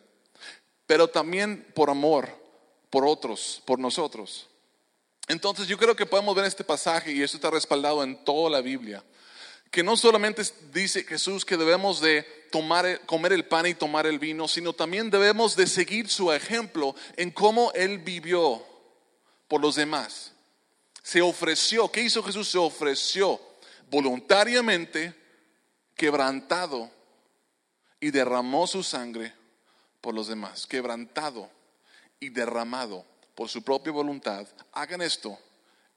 [0.87, 2.29] pero también por amor,
[2.89, 4.47] por otros, por nosotros.
[5.27, 8.61] Entonces yo creo que podemos ver este pasaje y esto está respaldado en toda la
[8.61, 9.03] Biblia
[9.71, 14.19] que no solamente dice Jesús que debemos de tomar, comer el pan y tomar el
[14.19, 18.65] vino, sino también debemos de seguir su ejemplo en cómo Él vivió
[19.47, 20.33] por los demás.
[21.03, 22.49] Se ofreció, ¿qué hizo Jesús?
[22.49, 23.39] Se ofreció
[23.89, 25.13] voluntariamente,
[25.95, 26.89] quebrantado,
[27.99, 29.33] y derramó su sangre
[30.01, 31.49] por los demás, quebrantado
[32.19, 34.47] y derramado por su propia voluntad.
[34.73, 35.37] Hagan esto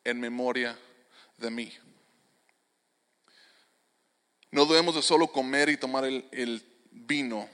[0.04, 0.78] en memoria
[1.36, 1.72] de mí.
[4.50, 7.48] No debemos de solo comer y tomar el, vino.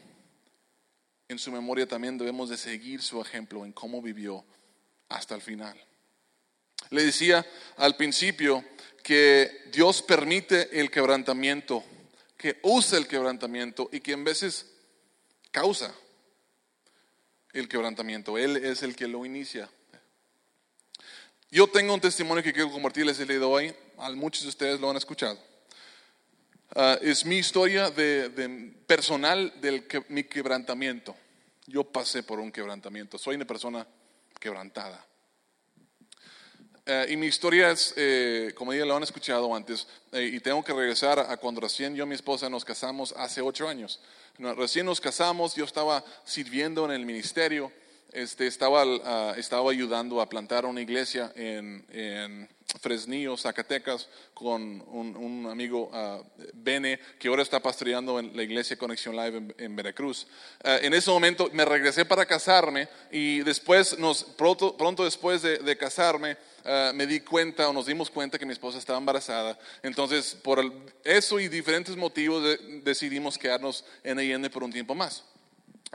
[1.28, 4.44] En su memoria también debemos de seguir su ejemplo en cómo vivió
[5.08, 5.78] hasta el final.
[6.90, 7.44] Le decía
[7.76, 8.64] al principio
[9.02, 11.82] que Dios permite el quebrantamiento,
[12.36, 14.70] que usa el quebrantamiento y que en veces
[15.50, 15.94] causa
[17.52, 18.36] el quebrantamiento.
[18.38, 19.68] Él es el que lo inicia.
[21.50, 23.74] Yo tengo un testimonio que quiero compartirles el día de hoy.
[24.14, 25.38] Muchos de ustedes lo han escuchado.
[26.76, 28.30] Ah, es mi historia de,
[28.84, 31.14] personal de mi quebrantamiento.
[31.66, 33.86] Yo pasé por un quebrantamiento, soy una persona
[34.40, 35.06] quebrantada.
[36.84, 40.64] Ah, y mi historia es, eh, como ya lo han escuchado antes, eh, y tengo
[40.64, 44.00] que regresar a cuando recién yo y mi esposa nos casamos hace ocho años.
[44.56, 47.70] recién nos casamos, yo estaba sirviendo en el ministerio,
[48.14, 52.48] este, estaba, ah, estaba ayudando a plantar una iglesia en, en
[52.80, 56.24] Fresnillo, Zacatecas, con un, amigo uh,
[56.54, 60.26] Bene, que ahora está pastoreando en la iglesia Conexión Live en, Veracruz.
[60.64, 65.76] Uh, en ese momento me regresé para casarme y después, nos, pronto, pronto después de,
[65.76, 69.58] casarme, uh, me di cuenta o nos dimos cuenta que mi esposa estaba embarazada.
[69.82, 70.60] Entonces, por
[71.04, 75.22] eso y diferentes motivos decidimos quedarnos en IN por un tiempo más.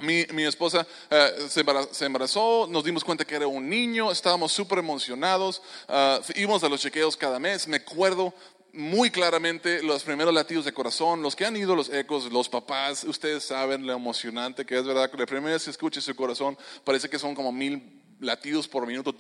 [0.02, 4.80] Mi, mi esposa eh, se, embarazó, nos dimos cuenta que era un niño, estábamos súper
[4.80, 8.34] emocionados, uh, íbamos a los chequeos cada mes, me acuerdo
[8.71, 13.04] muy claramente los primeros latidos de corazón, los que han ido los ecos, los papás,
[13.04, 15.12] ustedes saben lo emocionante que es, ¿verdad?
[15.17, 19.15] La primera vez que escuche su corazón parece que son como mil latidos por minuto.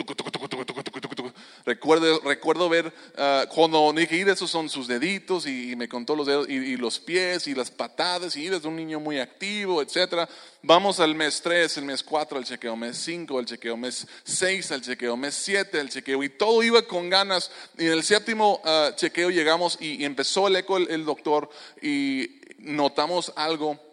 [1.65, 6.49] Recuerdo, recuerdo ver uh, cuando dije, esos son sus deditos y, me contó los dedos
[6.49, 10.27] y, los pies y las patadas y eres un niño muy activo, etcétera.
[10.61, 14.71] Vamos al mes 3, el mes 4 al chequeo, mes 5 al chequeo, mes 6
[14.71, 17.51] al chequeo, mes 7 al chequeo y todo iba con ganas.
[17.77, 21.49] Y en el séptimo uh, chequeo llegamos y, empezó el eco el doctor
[21.81, 23.88] y notamos algo Ah,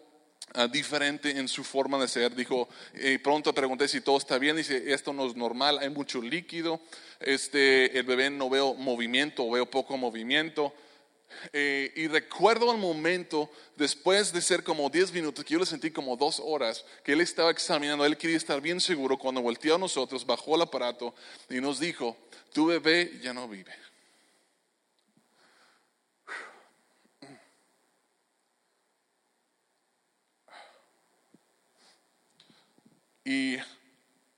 [0.65, 2.33] diferente en su forma de ser.
[2.33, 4.55] Dijo, y pronto pregunté si todo está bien.
[4.55, 6.81] Dice, esto no es normal, hay mucho líquido.
[7.19, 10.73] Este, el bebé no veo movimiento, veo poco movimiento.
[11.53, 15.91] Eh, y recuerdo el momento, después de ser como 10 minutos, que yo le sentí
[15.91, 19.77] como dos horas, que él estaba examinando, él quería estar bien seguro, cuando volteó a
[19.77, 21.13] nosotros, bajó el aparato
[21.49, 22.17] y nos dijo,
[22.53, 23.86] tu bebé ya no vive.
[33.27, 33.57] Y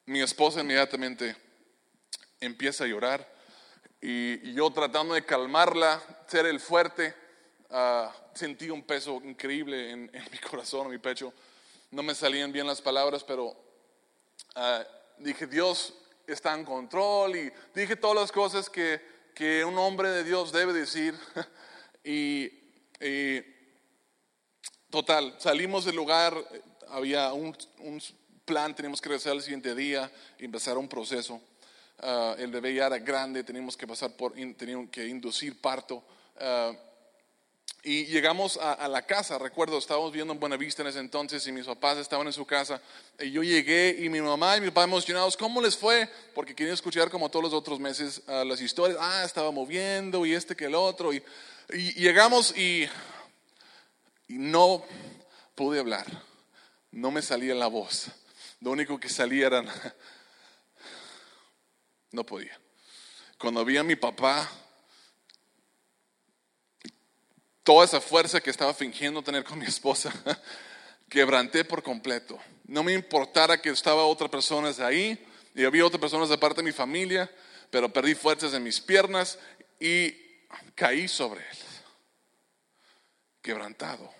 [0.08, 1.36] mi esposa inmediatamente
[2.39, 3.23] empieza a llorar
[4.02, 7.13] y, yo tratando de calmarla, ser el fuerte,
[7.69, 11.32] ah, sentí un peso increíble en, mi corazón, en mi pecho.
[11.91, 13.56] No me salían bien las palabras, pero
[14.56, 14.84] ah,
[15.19, 15.93] dije, Dios
[16.25, 18.99] está en control y dije todas las cosas que,
[19.36, 21.13] que un hombre de Dios debe decir.
[22.04, 22.49] y,
[24.89, 26.34] total, salimos del lugar,
[26.88, 28.02] había un, un
[28.49, 31.39] plan, teníamos que regresar el siguiente día y empezar un proceso.
[31.99, 36.03] Ah, el bebé ya era grande, teníamos que pasar por, teníamos que inducir parto.
[36.39, 36.73] Ah,
[37.83, 41.67] y llegamos a, la casa, recuerdo, estábamos viendo en Buenavista en ese entonces y mis
[41.67, 42.81] papás estaban en su casa.
[43.19, 46.09] Y yo llegué y mi mamá y mi papá emocionados, ¿cómo les fue?
[46.33, 48.97] Porque querían escuchar como todos los otros meses ah, las historias.
[48.99, 51.13] Ah, estaba moviendo y este que el otro.
[51.13, 51.23] Y,
[51.95, 52.89] llegamos y,
[54.27, 54.83] y no
[55.53, 56.07] pude hablar,
[56.91, 58.07] no me salía la voz.
[58.62, 59.67] Lo único que salía eran...
[62.12, 62.60] No podía.
[63.38, 64.50] Cuando vi a mi papá,
[67.63, 70.12] toda esa fuerza que estaba fingiendo tener con mi esposa,
[71.10, 72.39] quebranté por completo.
[72.65, 76.65] No me importara que estaba otra persona ahí y había otras personas de parte de
[76.65, 77.30] mi familia,
[77.69, 79.38] pero perdí fuerzas en mis piernas
[79.80, 80.12] y
[80.76, 81.58] caí sobre él.
[83.41, 84.12] quebrantado.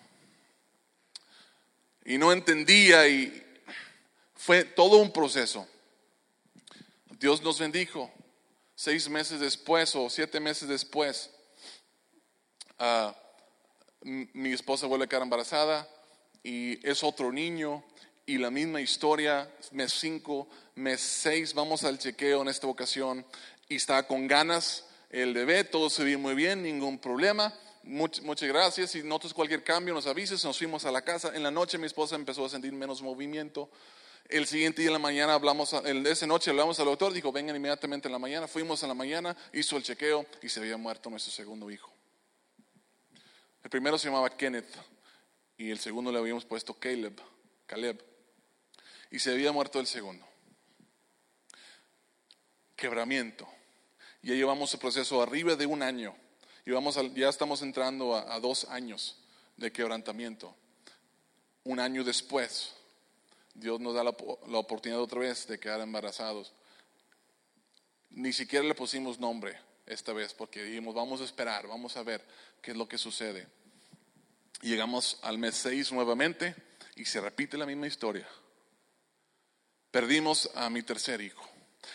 [2.06, 3.49] Y no entendía y
[4.40, 5.68] fue todo un proceso.
[7.20, 8.10] Dios nos bendijo.
[8.74, 11.30] Seis meses después o siete meses después,
[12.78, 13.14] ah,
[14.02, 15.86] mi esposa vuelve a quedar embarazada
[16.42, 17.84] y es otro niño
[18.26, 23.26] y la misma historia, mes cinco, mes seis, vamos al chequeo en esta ocasión
[23.68, 27.54] y está con ganas el bebé, todo se ve muy bien, ningún problema.
[27.84, 28.92] muchas gracias.
[28.92, 30.46] Si notas cualquier cambio, nos avises.
[30.46, 31.36] Nos fuimos a la casa.
[31.36, 33.70] En la noche mi esposa empezó a sentir menos movimiento.
[34.30, 38.08] El siguiente día en la mañana hablamos, esa noche hablamos al doctor, dijo, vengan inmediatamente
[38.08, 38.48] en la mañana.
[38.48, 41.92] Fuimos en la mañana, hizo el chequeo y se había muerto nuestro segundo hijo.
[43.64, 44.72] El primero se llamaba Kenneth
[45.58, 47.20] y el segundo le habíamos puesto Caleb,
[47.66, 48.06] Caleb.
[49.10, 50.24] Y se había muerto el segundo.
[52.76, 53.48] Quebramiento.
[54.22, 56.16] Ya llevamos el proceso arriba de un año.
[56.68, 59.18] Y ya estamos entrando a dos años
[59.58, 60.56] de quebrantamiento.
[61.64, 62.76] Un año después,
[63.60, 66.54] Dios nos da la, oportunidad otra vez de quedar embarazados.
[68.10, 72.26] Ni siquiera le pusimos nombre esta vez porque dijimos, vamos a esperar, vamos a ver
[72.62, 73.48] qué es lo que sucede.
[74.62, 76.56] llegamos al mes 6 nuevamente
[76.96, 78.28] y se repite la misma historia.
[79.92, 81.44] Perdimos a mi tercer hijo.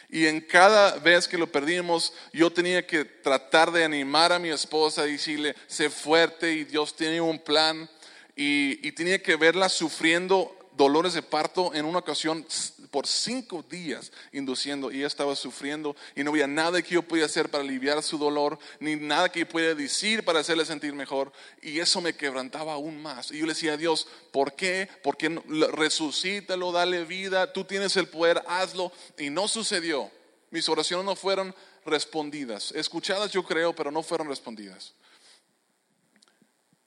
[0.09, 4.51] Y en cada vez que lo perdimos, yo tenía que tratar de animar a mi
[4.51, 7.89] esposa y decirle, sé fuerte y Dios tiene un plan.
[8.37, 12.47] Y, y tenía que verla sufriendo dolores de parto en una ocasión
[12.91, 17.25] por cinco días induciendo y ella estaba sufriendo y no había nada que yo podía
[17.25, 21.33] hacer para aliviar su dolor, ni nada que yo pudiera decir para hacerle sentir mejor.
[21.61, 23.31] Y eso me quebrantaba aún más.
[23.33, 24.89] Y yo le decía a Dios, ¿por qué?
[25.03, 25.29] Porque
[25.73, 28.93] resucítalo, dale vida, tú tienes el poder, hazlo.
[29.19, 30.11] Y no sucedió.
[30.51, 32.71] Mis oraciones no fueron respondidas.
[32.73, 34.95] Escuchadas yo creo, pero no fueron respondidas.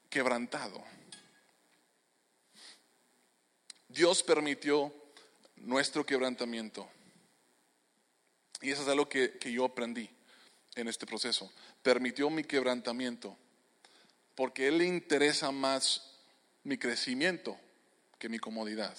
[0.10, 0.82] Quebrantado.
[3.98, 4.94] Dios permitió
[5.56, 6.88] nuestro quebrantamiento.
[8.62, 10.08] Y eso es algo que, que yo aprendí
[10.76, 11.52] en este proceso.
[11.82, 13.36] Permitió mi quebrantamiento
[14.36, 16.12] porque Él le interesa más
[16.64, 17.60] mi crecimiento
[18.20, 18.96] que mi comodidad.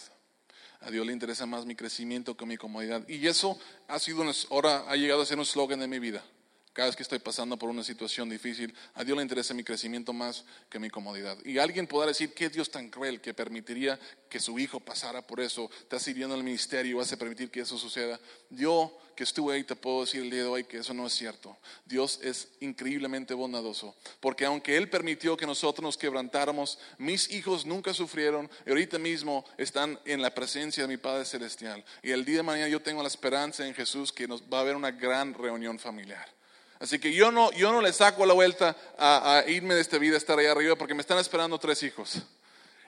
[0.81, 3.09] A Dios le interesa más mi crecimiento que mi comodidad.
[3.09, 3.57] Y eso
[3.87, 6.25] ha sido, ahora ha llegado a ser un slogan de mi vida.
[6.73, 10.13] Cada vez que estoy pasando por una situación difícil, a Dios le interesa mi crecimiento
[10.13, 11.37] más que mi comodidad.
[11.45, 15.41] Y alguien podrá decir, ¿qué Dios tan cruel que permitiría que su hijo pasara por
[15.41, 15.71] eso?
[15.81, 18.21] Está sirviendo en el ministerio y vas a permitir que eso suceda.
[18.51, 21.13] Yo que estuve ahí te puedo decir el día de hoy que eso no es
[21.13, 21.57] cierto.
[21.85, 23.97] Dios es increíblemente bondadoso.
[24.21, 29.45] Porque aunque Él permitió que nosotros nos quebrantáramos, mis hijos nunca sufrieron y ahorita mismo
[29.57, 31.85] están en la presencia de mi Padre Celestial.
[32.01, 34.61] Y el día de mañana yo tengo la esperanza en Jesús que nos va a
[34.61, 36.38] haber una gran reunión familiar.
[36.81, 40.17] Así que yo no, yo no le saco la vuelta a, irme de esta vida,
[40.17, 42.19] estar ahí arriba, porque me están esperando tres hijos.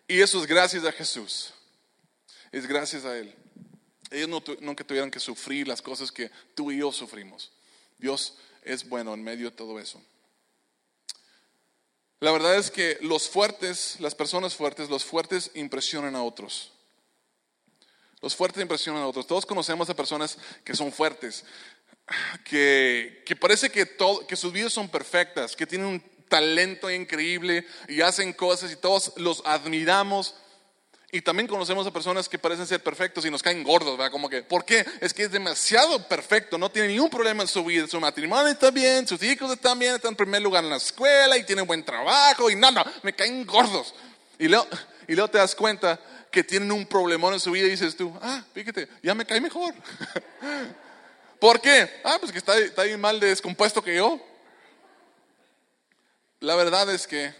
[0.06, 1.52] Y eso es gracias a Jesús.
[2.52, 3.34] Es gracias a Él.
[4.10, 7.50] Ellos no, nunca tuvieron que sufrir las cosas que tú y yo sufrimos.
[7.98, 10.00] Dios es bueno en medio de todo eso.
[12.20, 16.72] La verdad es que los fuertes, las personas fuertes, los fuertes impresionan a otros.
[18.20, 19.26] Los fuertes impresionan a otros.
[19.26, 21.44] Todos conocemos a personas que son fuertes
[22.44, 28.00] que, parece que, todo, que sus vidas son perfectas, que tienen un talento increíble y
[28.00, 30.34] hacen cosas y todos los admiramos.
[31.12, 34.12] Y también conocemos a personas que parecen ser perfectos y nos caen gordos, ¿verdad?
[34.12, 34.86] Como que, ¿por qué?
[35.00, 38.70] Es que es demasiado perfecto, no tiene ningún problema en su vida, su matrimonio está
[38.70, 41.84] bien, sus hijos están bien, están en primer lugar en la escuela y tienen buen
[41.84, 43.92] trabajo y nada, me caen gordos.
[44.38, 44.68] Y luego,
[45.08, 45.98] y luego te das cuenta
[46.30, 49.40] que tienen un problemón en su vida y dices tú, ah, fíjate, ya me cae
[49.40, 49.74] mejor.
[51.40, 52.00] ¿Por qué?
[52.04, 54.20] Ah, pues que está, está ahí mal de descompuesto que yo.
[56.40, 57.34] La verdad es que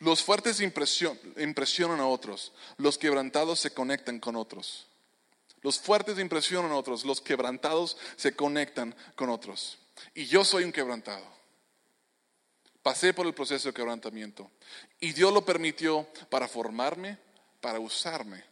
[0.00, 4.86] los fuertes impresionan a otros, los quebrantados se conectan con otros.
[5.60, 9.78] Los fuertes impresionan a otros, los quebrantados se conectan con otros.
[10.14, 11.26] Y yo soy un quebrantado.
[12.82, 14.50] Pasé por el proceso de quebrantamiento
[15.00, 17.18] y Dios lo permitió para formarme,
[17.60, 18.44] para usarme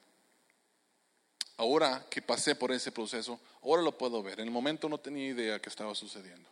[1.59, 4.41] Ahora que pasé por ese proceso, ahora lo puedo ver.
[4.41, 6.49] En el momento no tenía idea que estaba sucediendo.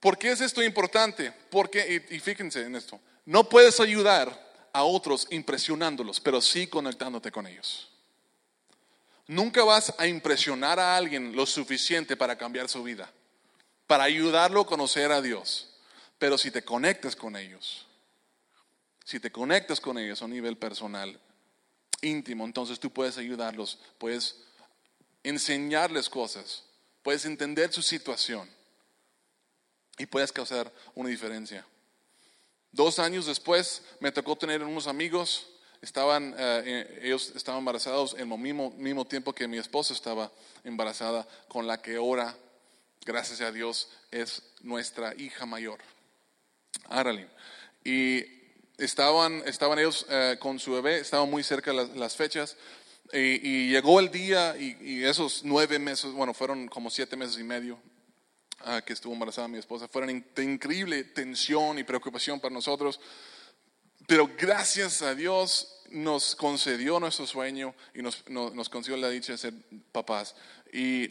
[0.00, 1.32] ¿Por qué es esto importante?
[1.50, 4.38] Porque, y, fíjense en esto, no puedes ayudar
[4.72, 7.88] a otros impresionándolos, pero sí conectándote con ellos.
[9.26, 13.10] Nunca vas a impresionar a alguien lo suficiente para cambiar su vida,
[13.86, 15.70] para ayudarlo a conocer a Dios.
[16.18, 17.86] Pero si te conectas con ellos,
[19.04, 21.18] si te conectas con ellos a nivel personal,
[22.02, 24.36] íntimo, entonces tú puedes ayudarlos, puedes
[25.24, 26.62] enseñarles cosas,
[27.02, 28.48] puedes entender su situación
[29.98, 31.66] y puedes causar una diferencia.
[32.70, 35.46] Dos años después me tocó tener unos amigos,
[35.80, 40.30] estaban, eh, ellos estaban embarazados en el mismo, mismo tiempo que mi esposa estaba
[40.64, 42.36] embarazada, con la que ahora,
[43.04, 45.78] gracias a Dios, es nuestra hija mayor,
[46.88, 47.28] Aralyn.
[47.84, 48.24] Y
[48.76, 52.56] estaban, estaban ellos eh, con su bebé, estaban muy cerca las, las fechas.
[53.12, 57.78] Y, llegó el día y, esos nueve meses, bueno, fueron como siete meses y medio
[58.60, 63.00] ah, que estuvo embarazada mi esposa, fueron de increíble tensión y preocupación para nosotros.
[64.06, 69.38] Pero gracias a Dios nos concedió nuestro sueño y nos, nos, concedió la dicha de
[69.38, 69.54] ser
[69.92, 70.34] papás.
[70.72, 71.10] Y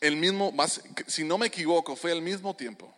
[0.00, 2.92] el mismo, más, si no me equivoco, fue el mismo tiempo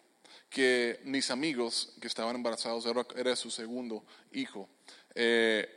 [0.49, 4.69] que mis amigos que estaban embarazados, era, su segundo hijo.
[5.15, 5.69] Eh,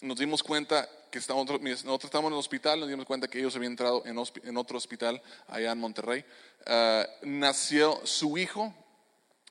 [0.00, 3.54] nos dimos cuenta que estábamos, nosotros estábamos en el hospital, nos dimos cuenta que ellos
[3.56, 6.24] habían entrado en, otro hospital allá en Monterrey.
[6.66, 8.74] Ah, nació su hijo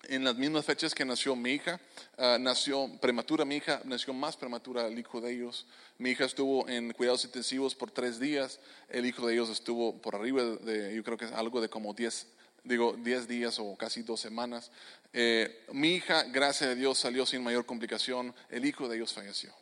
[0.08, 1.80] en las mismas fechas que nació mi hija.
[2.18, 5.66] Ah, nació prematura mi hija, nació más prematura el hijo de ellos.
[5.98, 8.60] Mi hija estuvo en cuidados intensivos por tres días.
[8.90, 11.94] El hijo de ellos estuvo por arriba de, yo creo que es algo de como
[11.94, 12.28] diez
[12.66, 14.72] digo, 10 días o casi dos semanas.
[15.14, 18.34] Eh, mi hija, gracias a Dios, salió sin mayor complicación.
[18.50, 19.54] El hijo de ellos falleció.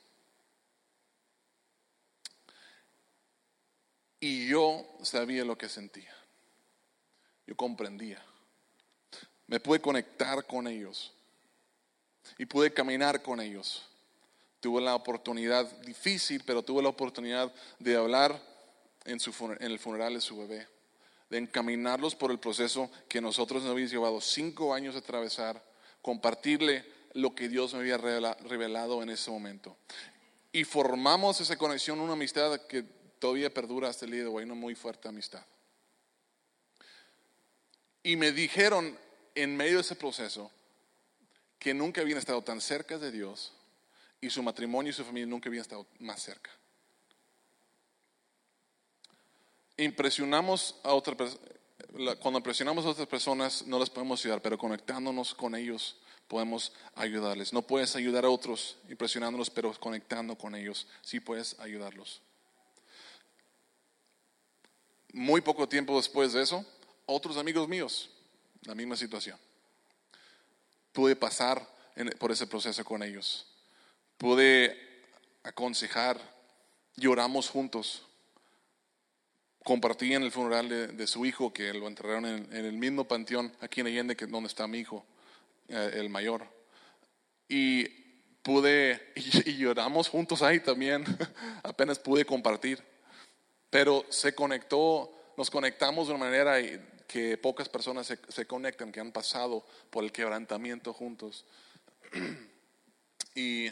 [4.23, 6.15] Y yo sabía lo que sentía.
[7.45, 8.23] Yo comprendía.
[9.47, 11.11] Me pude conectar con ellos.
[12.37, 13.83] Y pude caminar con ellos.
[14.61, 18.41] Tuve la oportunidad, difícil, pero tuve la oportunidad de hablar
[19.03, 20.67] en, su, en el funeral de su bebé
[21.29, 25.61] de encaminarlos por el proceso que nosotros nos habíamos llevado cinco años a atravesar,
[26.01, 29.75] compartirle lo que Dios me había revelado en ese momento.
[30.53, 34.53] Y formamos esa conexión, una amistad que todavía perdura hasta el día de hoy, una
[34.53, 35.45] muy fuerte amistad.
[38.03, 38.99] Y me dijeron
[39.33, 40.51] en medio de ese proceso
[41.57, 43.53] que nunca habían estado tan cerca de Dios
[44.19, 46.51] y su matrimonio y su familia nunca habían estado más cerca.
[49.77, 51.15] impresionamos a otra
[52.19, 55.95] cuando impresionamos a otras personas no les podemos ayudar, pero conectándonos con ellos
[56.27, 57.53] podemos ayudarles.
[57.53, 62.21] No puedes ayudar a otros impresionándolos, pero conectando con ellos sí puedes ayudarlos.
[65.13, 66.65] Muy poco tiempo después de eso,
[67.05, 68.09] otros amigos míos,
[68.63, 69.37] la misma situación.
[70.91, 71.65] Pude pasar
[72.19, 73.47] por ese proceso con ellos.
[74.17, 74.77] Pude
[75.43, 76.19] aconsejar,
[76.95, 78.03] lloramos juntos
[79.63, 83.81] compartí en el funeral de, su hijo, que lo enterraron en, el mismo panteón aquí
[83.81, 85.05] en Allende, que donde está mi hijo,
[85.69, 86.45] eh, el mayor.
[87.47, 87.85] Y
[88.41, 91.05] pude, y, lloramos juntos ahí también,
[91.63, 92.83] apenas pude compartir.
[93.73, 96.57] Pero se conectó, nos conectamos de una manera
[97.07, 101.43] que pocas personas se, se conectan, que han pasado por el quebrantamiento juntos.
[103.35, 103.65] Y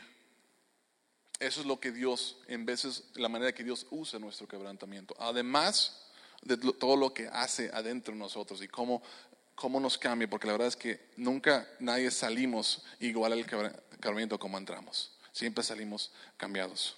[1.39, 5.13] eso es lo que Dios, en veces, la manera que Dios usa nuestro quebrantamiento.
[5.19, 6.01] Además
[6.41, 9.03] de todo lo que hace adentro de nosotros y cómo,
[9.53, 14.57] cómo nos cambia, porque la verdad es que nunca nadie salimos igual al quebrantamiento como
[14.57, 15.11] entramos.
[15.31, 16.97] Siempre salimos cambiados.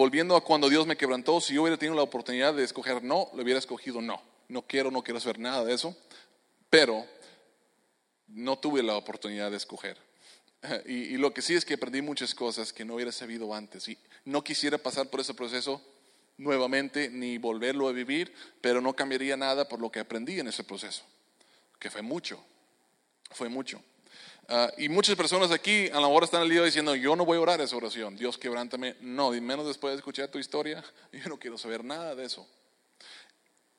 [0.00, 3.28] Volviendo a cuando Dios me quebrantó, si yo hubiera tenido la oportunidad de escoger no,
[3.34, 4.22] lo hubiera escogido no.
[4.48, 5.94] No quiero, no quiero saber nada de eso,
[6.70, 7.04] pero
[8.26, 9.98] no tuve la oportunidad de escoger.
[10.86, 13.88] Y, lo que sí es que aprendí muchas cosas que no hubiera sabido antes.
[13.88, 15.82] Y no quisiera pasar por ese proceso
[16.38, 18.32] nuevamente ni volverlo a vivir,
[18.62, 21.04] pero no cambiaría nada por lo que aprendí en ese proceso,
[21.78, 22.42] que fue mucho,
[23.32, 23.82] fue mucho.
[24.52, 27.38] Ah, y muchas personas aquí a lo mejor están al día diciendo, yo no voy
[27.38, 28.96] a orar esa oración, Dios quebrántame.
[29.00, 30.82] No, y menos después de escuchar tu historia,
[31.12, 32.44] yo no quiero saber nada de eso.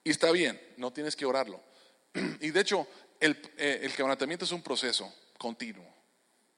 [0.02, 1.62] Y está bien, no tienes que orarlo.
[2.40, 2.88] Y de hecho,
[3.20, 5.86] el, eh, el quebrantamiento es un proceso continuo.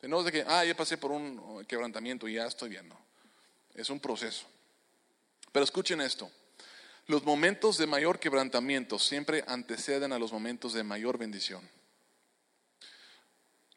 [0.03, 2.95] No es de que, ah, ya pasé por un quebrantamiento y ya estoy viendo.
[3.73, 4.45] Es un proceso.
[5.51, 6.29] Pero escuchen esto.
[7.07, 11.67] Los momentos de mayor quebrantamiento siempre anteceden a los momentos de mayor bendición.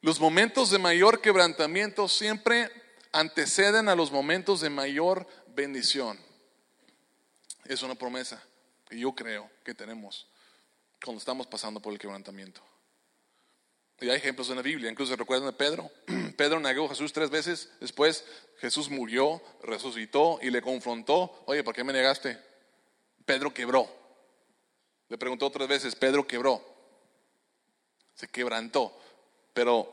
[0.01, 2.71] Los momentos de mayor quebrantamiento siempre
[3.13, 6.19] anteceden a los momentos de mayor bendición.
[7.65, 8.43] Es una promesa
[8.89, 10.29] que yo creo que tenemos
[11.03, 12.63] cuando estamos pasando por el quebrantamiento.
[14.01, 15.91] Y hay ejemplos en la Biblia, incluso recuerdan de Pedro.
[16.37, 18.25] Pedro negó a Jesús tres veces, después
[18.59, 22.39] Jesús murió, resucitó y le confrontó, oye, ¿por qué me negaste?
[23.25, 23.89] Pedro quebró.
[25.09, 26.63] Le preguntó tres veces, Pedro quebró.
[28.15, 28.99] Se quebrantó.
[29.57, 29.91] Pero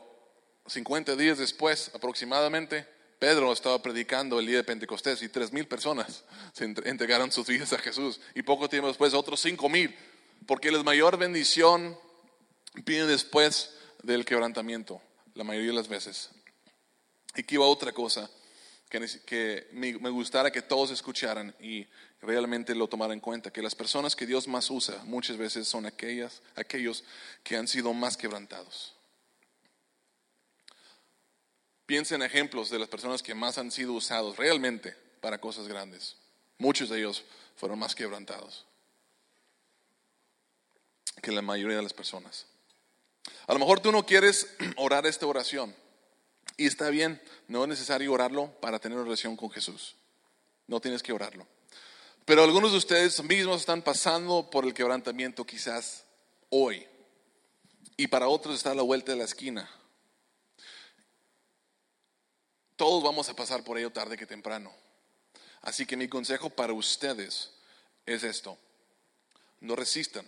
[0.66, 2.86] 50 días después aproximadamente,
[3.18, 7.72] Pedro estaba predicando el día de Pentecostés y tres mil personas se entregaron sus vidas
[7.72, 8.20] a Jesús.
[8.34, 9.96] Y poco tiempo después otros cinco mil.
[10.46, 11.98] Porque la mayor bendición
[12.84, 15.00] viene después del quebrantamiento.
[15.32, 16.28] la mayoría de las veces.
[17.34, 18.28] Y aquí va otra cosa
[18.90, 21.86] que, me gustara que todos escucharan y
[22.20, 25.86] realmente lo tomaran en cuenta, que las personas que Dios más usa muchas veces son
[25.86, 27.02] aquellas, aquellos
[27.42, 28.94] que han sido más quebrantados.
[31.86, 36.16] Piensa en ejemplos de las personas que más han sido usados realmente para cosas grandes.
[36.58, 37.24] Muchos de ellos
[37.56, 38.66] fueron más quebrantados
[41.22, 42.46] que la mayoría de las personas.
[43.46, 45.74] A lo mejor tú no quieres orar esta oración
[46.56, 49.96] y está bien, no es necesario orarlo para tener una relación con Jesús.
[50.66, 51.46] No tienes que orarlo.
[52.24, 56.04] Pero algunos de ustedes mismos están pasando por el quebrantamiento quizás
[56.48, 56.86] hoy.
[57.96, 59.68] Y para otros está a la vuelta de la esquina.
[62.76, 64.72] Todos vamos a pasar por ello tarde que temprano.
[65.62, 67.50] Así que mi consejo para ustedes
[68.04, 68.58] es esto.
[69.60, 70.26] No resistan.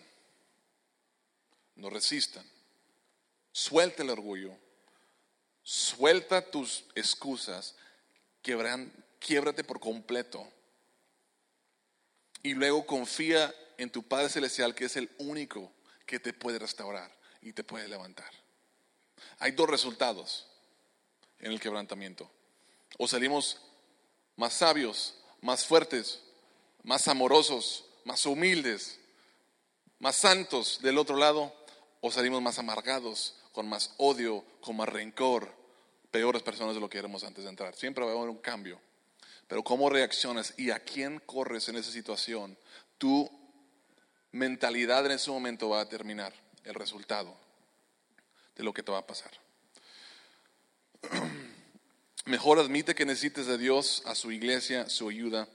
[1.75, 2.49] No resistan.
[3.53, 4.57] Suelta el orgullo.
[5.63, 7.75] Suelta tus excusas.
[8.43, 10.49] Quiebran, quiebrate por completo.
[12.43, 15.73] Y luego confía en tu Padre Celestial, que es el único
[16.07, 18.31] que te puede restaurar y te puede levantar.
[19.39, 20.47] Hay dos resultados
[21.41, 22.31] en el quebrantamiento.
[22.99, 23.61] O salimos
[24.37, 26.23] más sabios, más fuertes,
[26.83, 28.99] más amorosos, más humildes,
[29.99, 31.53] más santos del otro lado,
[32.01, 35.53] o salimos más amargados, con más odio, con más rencor,
[36.11, 37.75] peores personas de lo que éramos antes de entrar.
[37.75, 38.81] Siempre va a haber un cambio.
[39.49, 42.59] Pero cómo reaccionas y a quién corres en esa situación,
[42.99, 43.31] tu
[44.33, 46.33] mentalidad en ese momento va a determinar
[46.65, 47.37] el resultado
[48.57, 49.31] de lo que te va a pasar.
[52.27, 55.49] Mejor admite que necesites de Dios, a su iglesia, su ayuda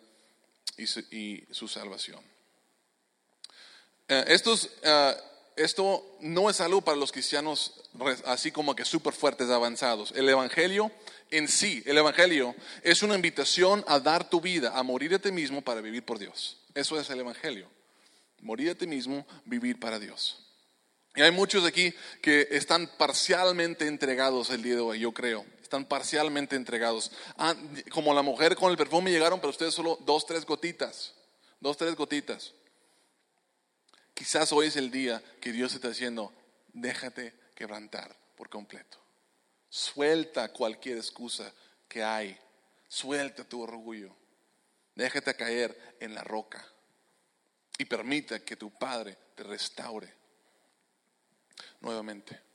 [0.78, 0.88] y
[1.52, 2.22] su, salvación.
[4.08, 5.16] Eh, eh,
[5.58, 7.74] esto no es algo para los cristianos
[8.26, 10.14] así como que súper fuertes, avanzados.
[10.16, 10.92] El Evangelio
[11.30, 15.32] en sí, el Evangelio es una invitación a dar tu vida, a morir a ti
[15.32, 16.58] mismo para vivir por Dios.
[16.74, 17.68] Eso es el Evangelio.
[18.40, 20.40] Morir a ti mismo, vivir para Dios.
[21.16, 25.46] Y hay muchos aquí que están parcialmente entregados el día de hoy, yo creo.
[25.72, 27.14] Están parcialmente entregados.
[27.38, 27.56] Ah,
[27.94, 31.14] como la mujer con el perfume llegaron, pero ustedes solo dos, tres gotitas.
[31.62, 32.54] Dos, tres gotitas.
[34.14, 36.34] Quizás hoy es el día que Dios está diciendo,
[36.74, 38.98] déjate quebrantar por completo.
[39.70, 41.50] Suelta cualquier excusa
[41.88, 42.38] que hay.
[42.90, 44.14] Suelta tu orgullo.
[44.94, 46.68] Déjate caer en la roca
[47.78, 50.14] y permita que tu Padre te restaure
[51.80, 52.51] nuevamente.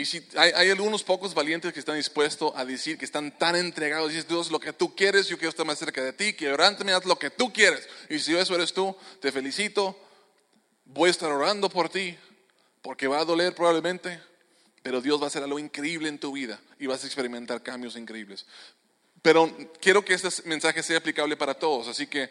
[0.00, 4.08] Y si hay, algunos pocos valientes que están dispuestos a decir que están tan entregados,
[4.08, 6.92] dices Dios, lo que tú quieres, yo quiero estar más cerca de ti, que me
[6.94, 7.86] haz lo que tú quieres.
[8.08, 9.94] Y si eso eres tú, te felicito,
[10.86, 12.16] voy a estar orando por ti,
[12.80, 14.22] porque va a doler probablemente,
[14.82, 17.94] pero Dios va a hacer algo increíble en tu vida y vas a experimentar cambios
[17.94, 18.46] increíbles.
[19.20, 22.30] Pero quiero que este mensaje sea aplicable para todos, así que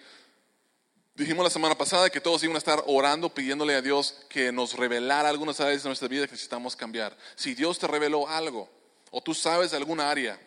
[1.20, 4.78] dijimos la semana pasada que todos iban a estar orando, pidiéndole a Dios que nos
[4.78, 7.16] revelara algunas áreas de nuestra vida que necesitamos cambiar.
[7.36, 8.70] Si Dios te reveló algo
[9.12, 10.40] o tú sabes de alguna área,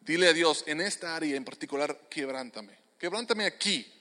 [0.00, 2.72] dile a Dios, en esta área en particular, quebrántame.
[2.98, 3.92] Quebrántame aquí.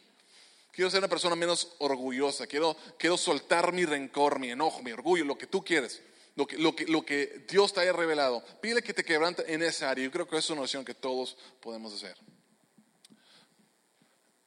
[0.72, 2.46] Quiero ser una persona menos orgullosa.
[2.46, 6.04] Quiero, quiero soltar mi rencor, mi enojo, mi orgullo, lo que tú quieres.
[6.36, 8.44] Lo que, lo que, lo que Dios te haya revelado.
[8.62, 10.06] Pide que te quebrante en esa área.
[10.06, 12.16] Yo creo que es una opción que todos podemos hacer.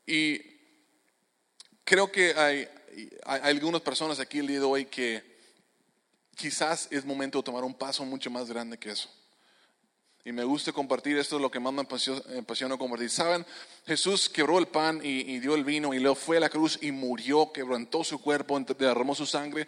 [0.07, 0.58] Y
[1.89, 2.69] creo que hay,
[3.25, 5.25] hay, algunas personas aquí el día de hoy que
[6.37, 9.09] quizás es momento de tomar un paso mucho más grande que eso.
[10.23, 13.09] Y me gusta compartir, esto es lo que más me apasiona compartir.
[13.09, 13.47] Saben,
[13.87, 16.93] Jesús quebró el pan y, dio el vino y luego fue a la cruz y
[16.93, 19.67] murió, quebrantó su cuerpo, derramó su sangre.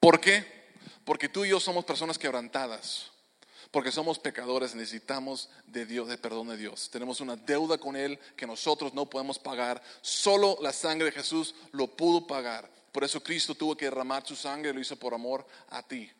[0.00, 0.44] ¿Por qué?
[1.04, 3.11] Porque tú y yo somos personas quebrantadas.
[3.72, 6.90] Porque somos pecadores, necesitamos de Dios, de perdón de Dios.
[6.90, 9.82] Tenemos una deuda con Él que nosotros no podemos pagar.
[10.02, 12.70] Solo la sangre de Jesús lo pudo pagar.
[12.92, 16.10] Por eso Cristo tuvo que derramar su sangre, lo hizo por amor a ti.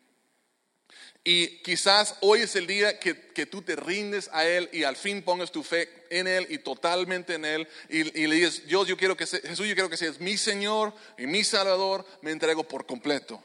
[1.24, 5.22] Y quizás hoy es el día que, tú te rindes a Él y al fin
[5.22, 9.14] pongas tu fe en Él y totalmente en Él y, le dices, Dios, yo quiero
[9.14, 13.42] que Jesús, yo quiero que seas mi Señor y mi Salvador, me entrego por completo,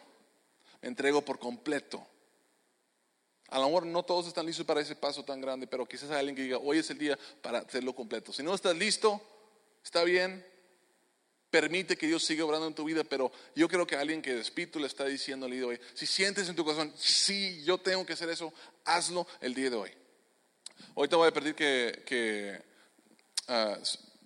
[0.81, 2.07] me entrego por completo.
[3.49, 6.19] A lo mejor no todos están listos para ese paso tan grande, pero quizás hay
[6.19, 8.33] alguien que diga, hoy es el día para hacerlo completo.
[8.33, 9.21] Si no estás listo,
[9.83, 10.43] está bien,
[11.49, 14.39] Permite que Dios siga obrando en tu vida, pero yo creo que alguien que el
[14.39, 17.77] Espíritu le está diciendo el día de hoy, si sientes en tu corazón, sí, yo
[17.77, 19.91] tengo que hacer eso, hazlo el día de hoy.
[20.93, 22.61] Hoy te voy a pedir que, que
[23.47, 23.77] ah,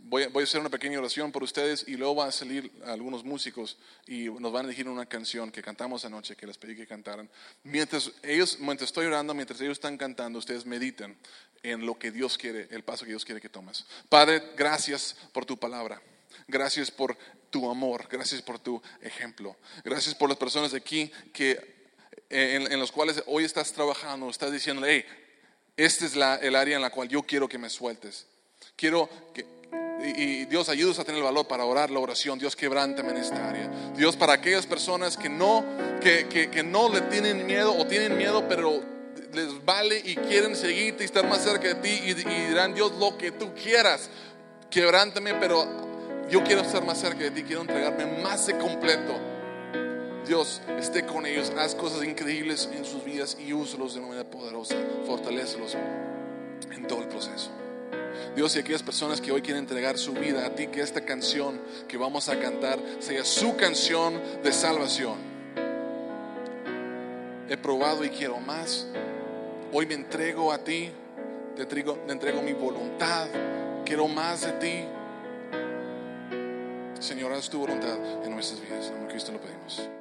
[0.04, 3.24] Voy, voy, a hacer una pequeña oración por ustedes y luego van a salir algunos
[3.24, 3.78] músicos
[4.08, 7.30] y nos van a elegir una canción que cantamos anoche, que les pedí que cantaran.
[7.64, 11.18] Mientras ellos, mientras estoy orando, mientras ellos están cantando, ustedes mediten
[11.64, 13.86] en lo que Dios quiere, el paso que Dios quiere que tomes.
[14.10, 16.02] Padre, gracias por tu palabra.
[16.48, 17.18] Gracias por
[17.50, 18.08] tu amor.
[18.10, 19.56] Gracias por tu ejemplo.
[19.84, 21.82] Gracias por las personas de aquí que
[22.30, 25.06] en, los cuales hoy estás trabajando, estás diciendo, hey,
[25.78, 28.28] este es el área en la cual yo quiero que me sueltes.
[28.76, 29.46] Quiero que,
[30.04, 32.40] y, Dios ayúdanos a tener el valor para orar la oración.
[32.40, 33.70] Dios quebrántame en esta área.
[33.96, 35.64] Dios para aquellas personas que no,
[36.02, 38.82] que, que, no le tienen miedo o tienen miedo, pero
[39.34, 43.18] les vale y quieren seguirte y estar más cerca de ti y, dirán, Dios, lo
[43.18, 44.10] que tú quieras,
[44.70, 45.66] quebrántame, pero
[46.30, 49.20] yo quiero estar más cerca de ti, quiero entregarme más de completo.
[50.26, 54.76] Dios esté con ellos, haz cosas increíbles en sus vidas y úsalos de manera poderosa,
[55.06, 55.76] fortalecelos
[56.72, 57.52] en todo el proceso.
[58.36, 61.60] Dios y aquellas personas que hoy quieren entregar su vida a ti, que esta canción
[61.88, 65.18] que vamos a cantar sea su canción de salvación.
[67.50, 68.88] He probado y quiero más.
[69.74, 70.90] Hoy me entrego a ti,
[71.56, 73.28] te entrego, entrego mi voluntad,
[73.86, 74.86] quiero más de ti.
[77.00, 78.92] Señor, haz tu voluntad en nuestras vidas.
[78.98, 80.01] En Cristo lo pedimos.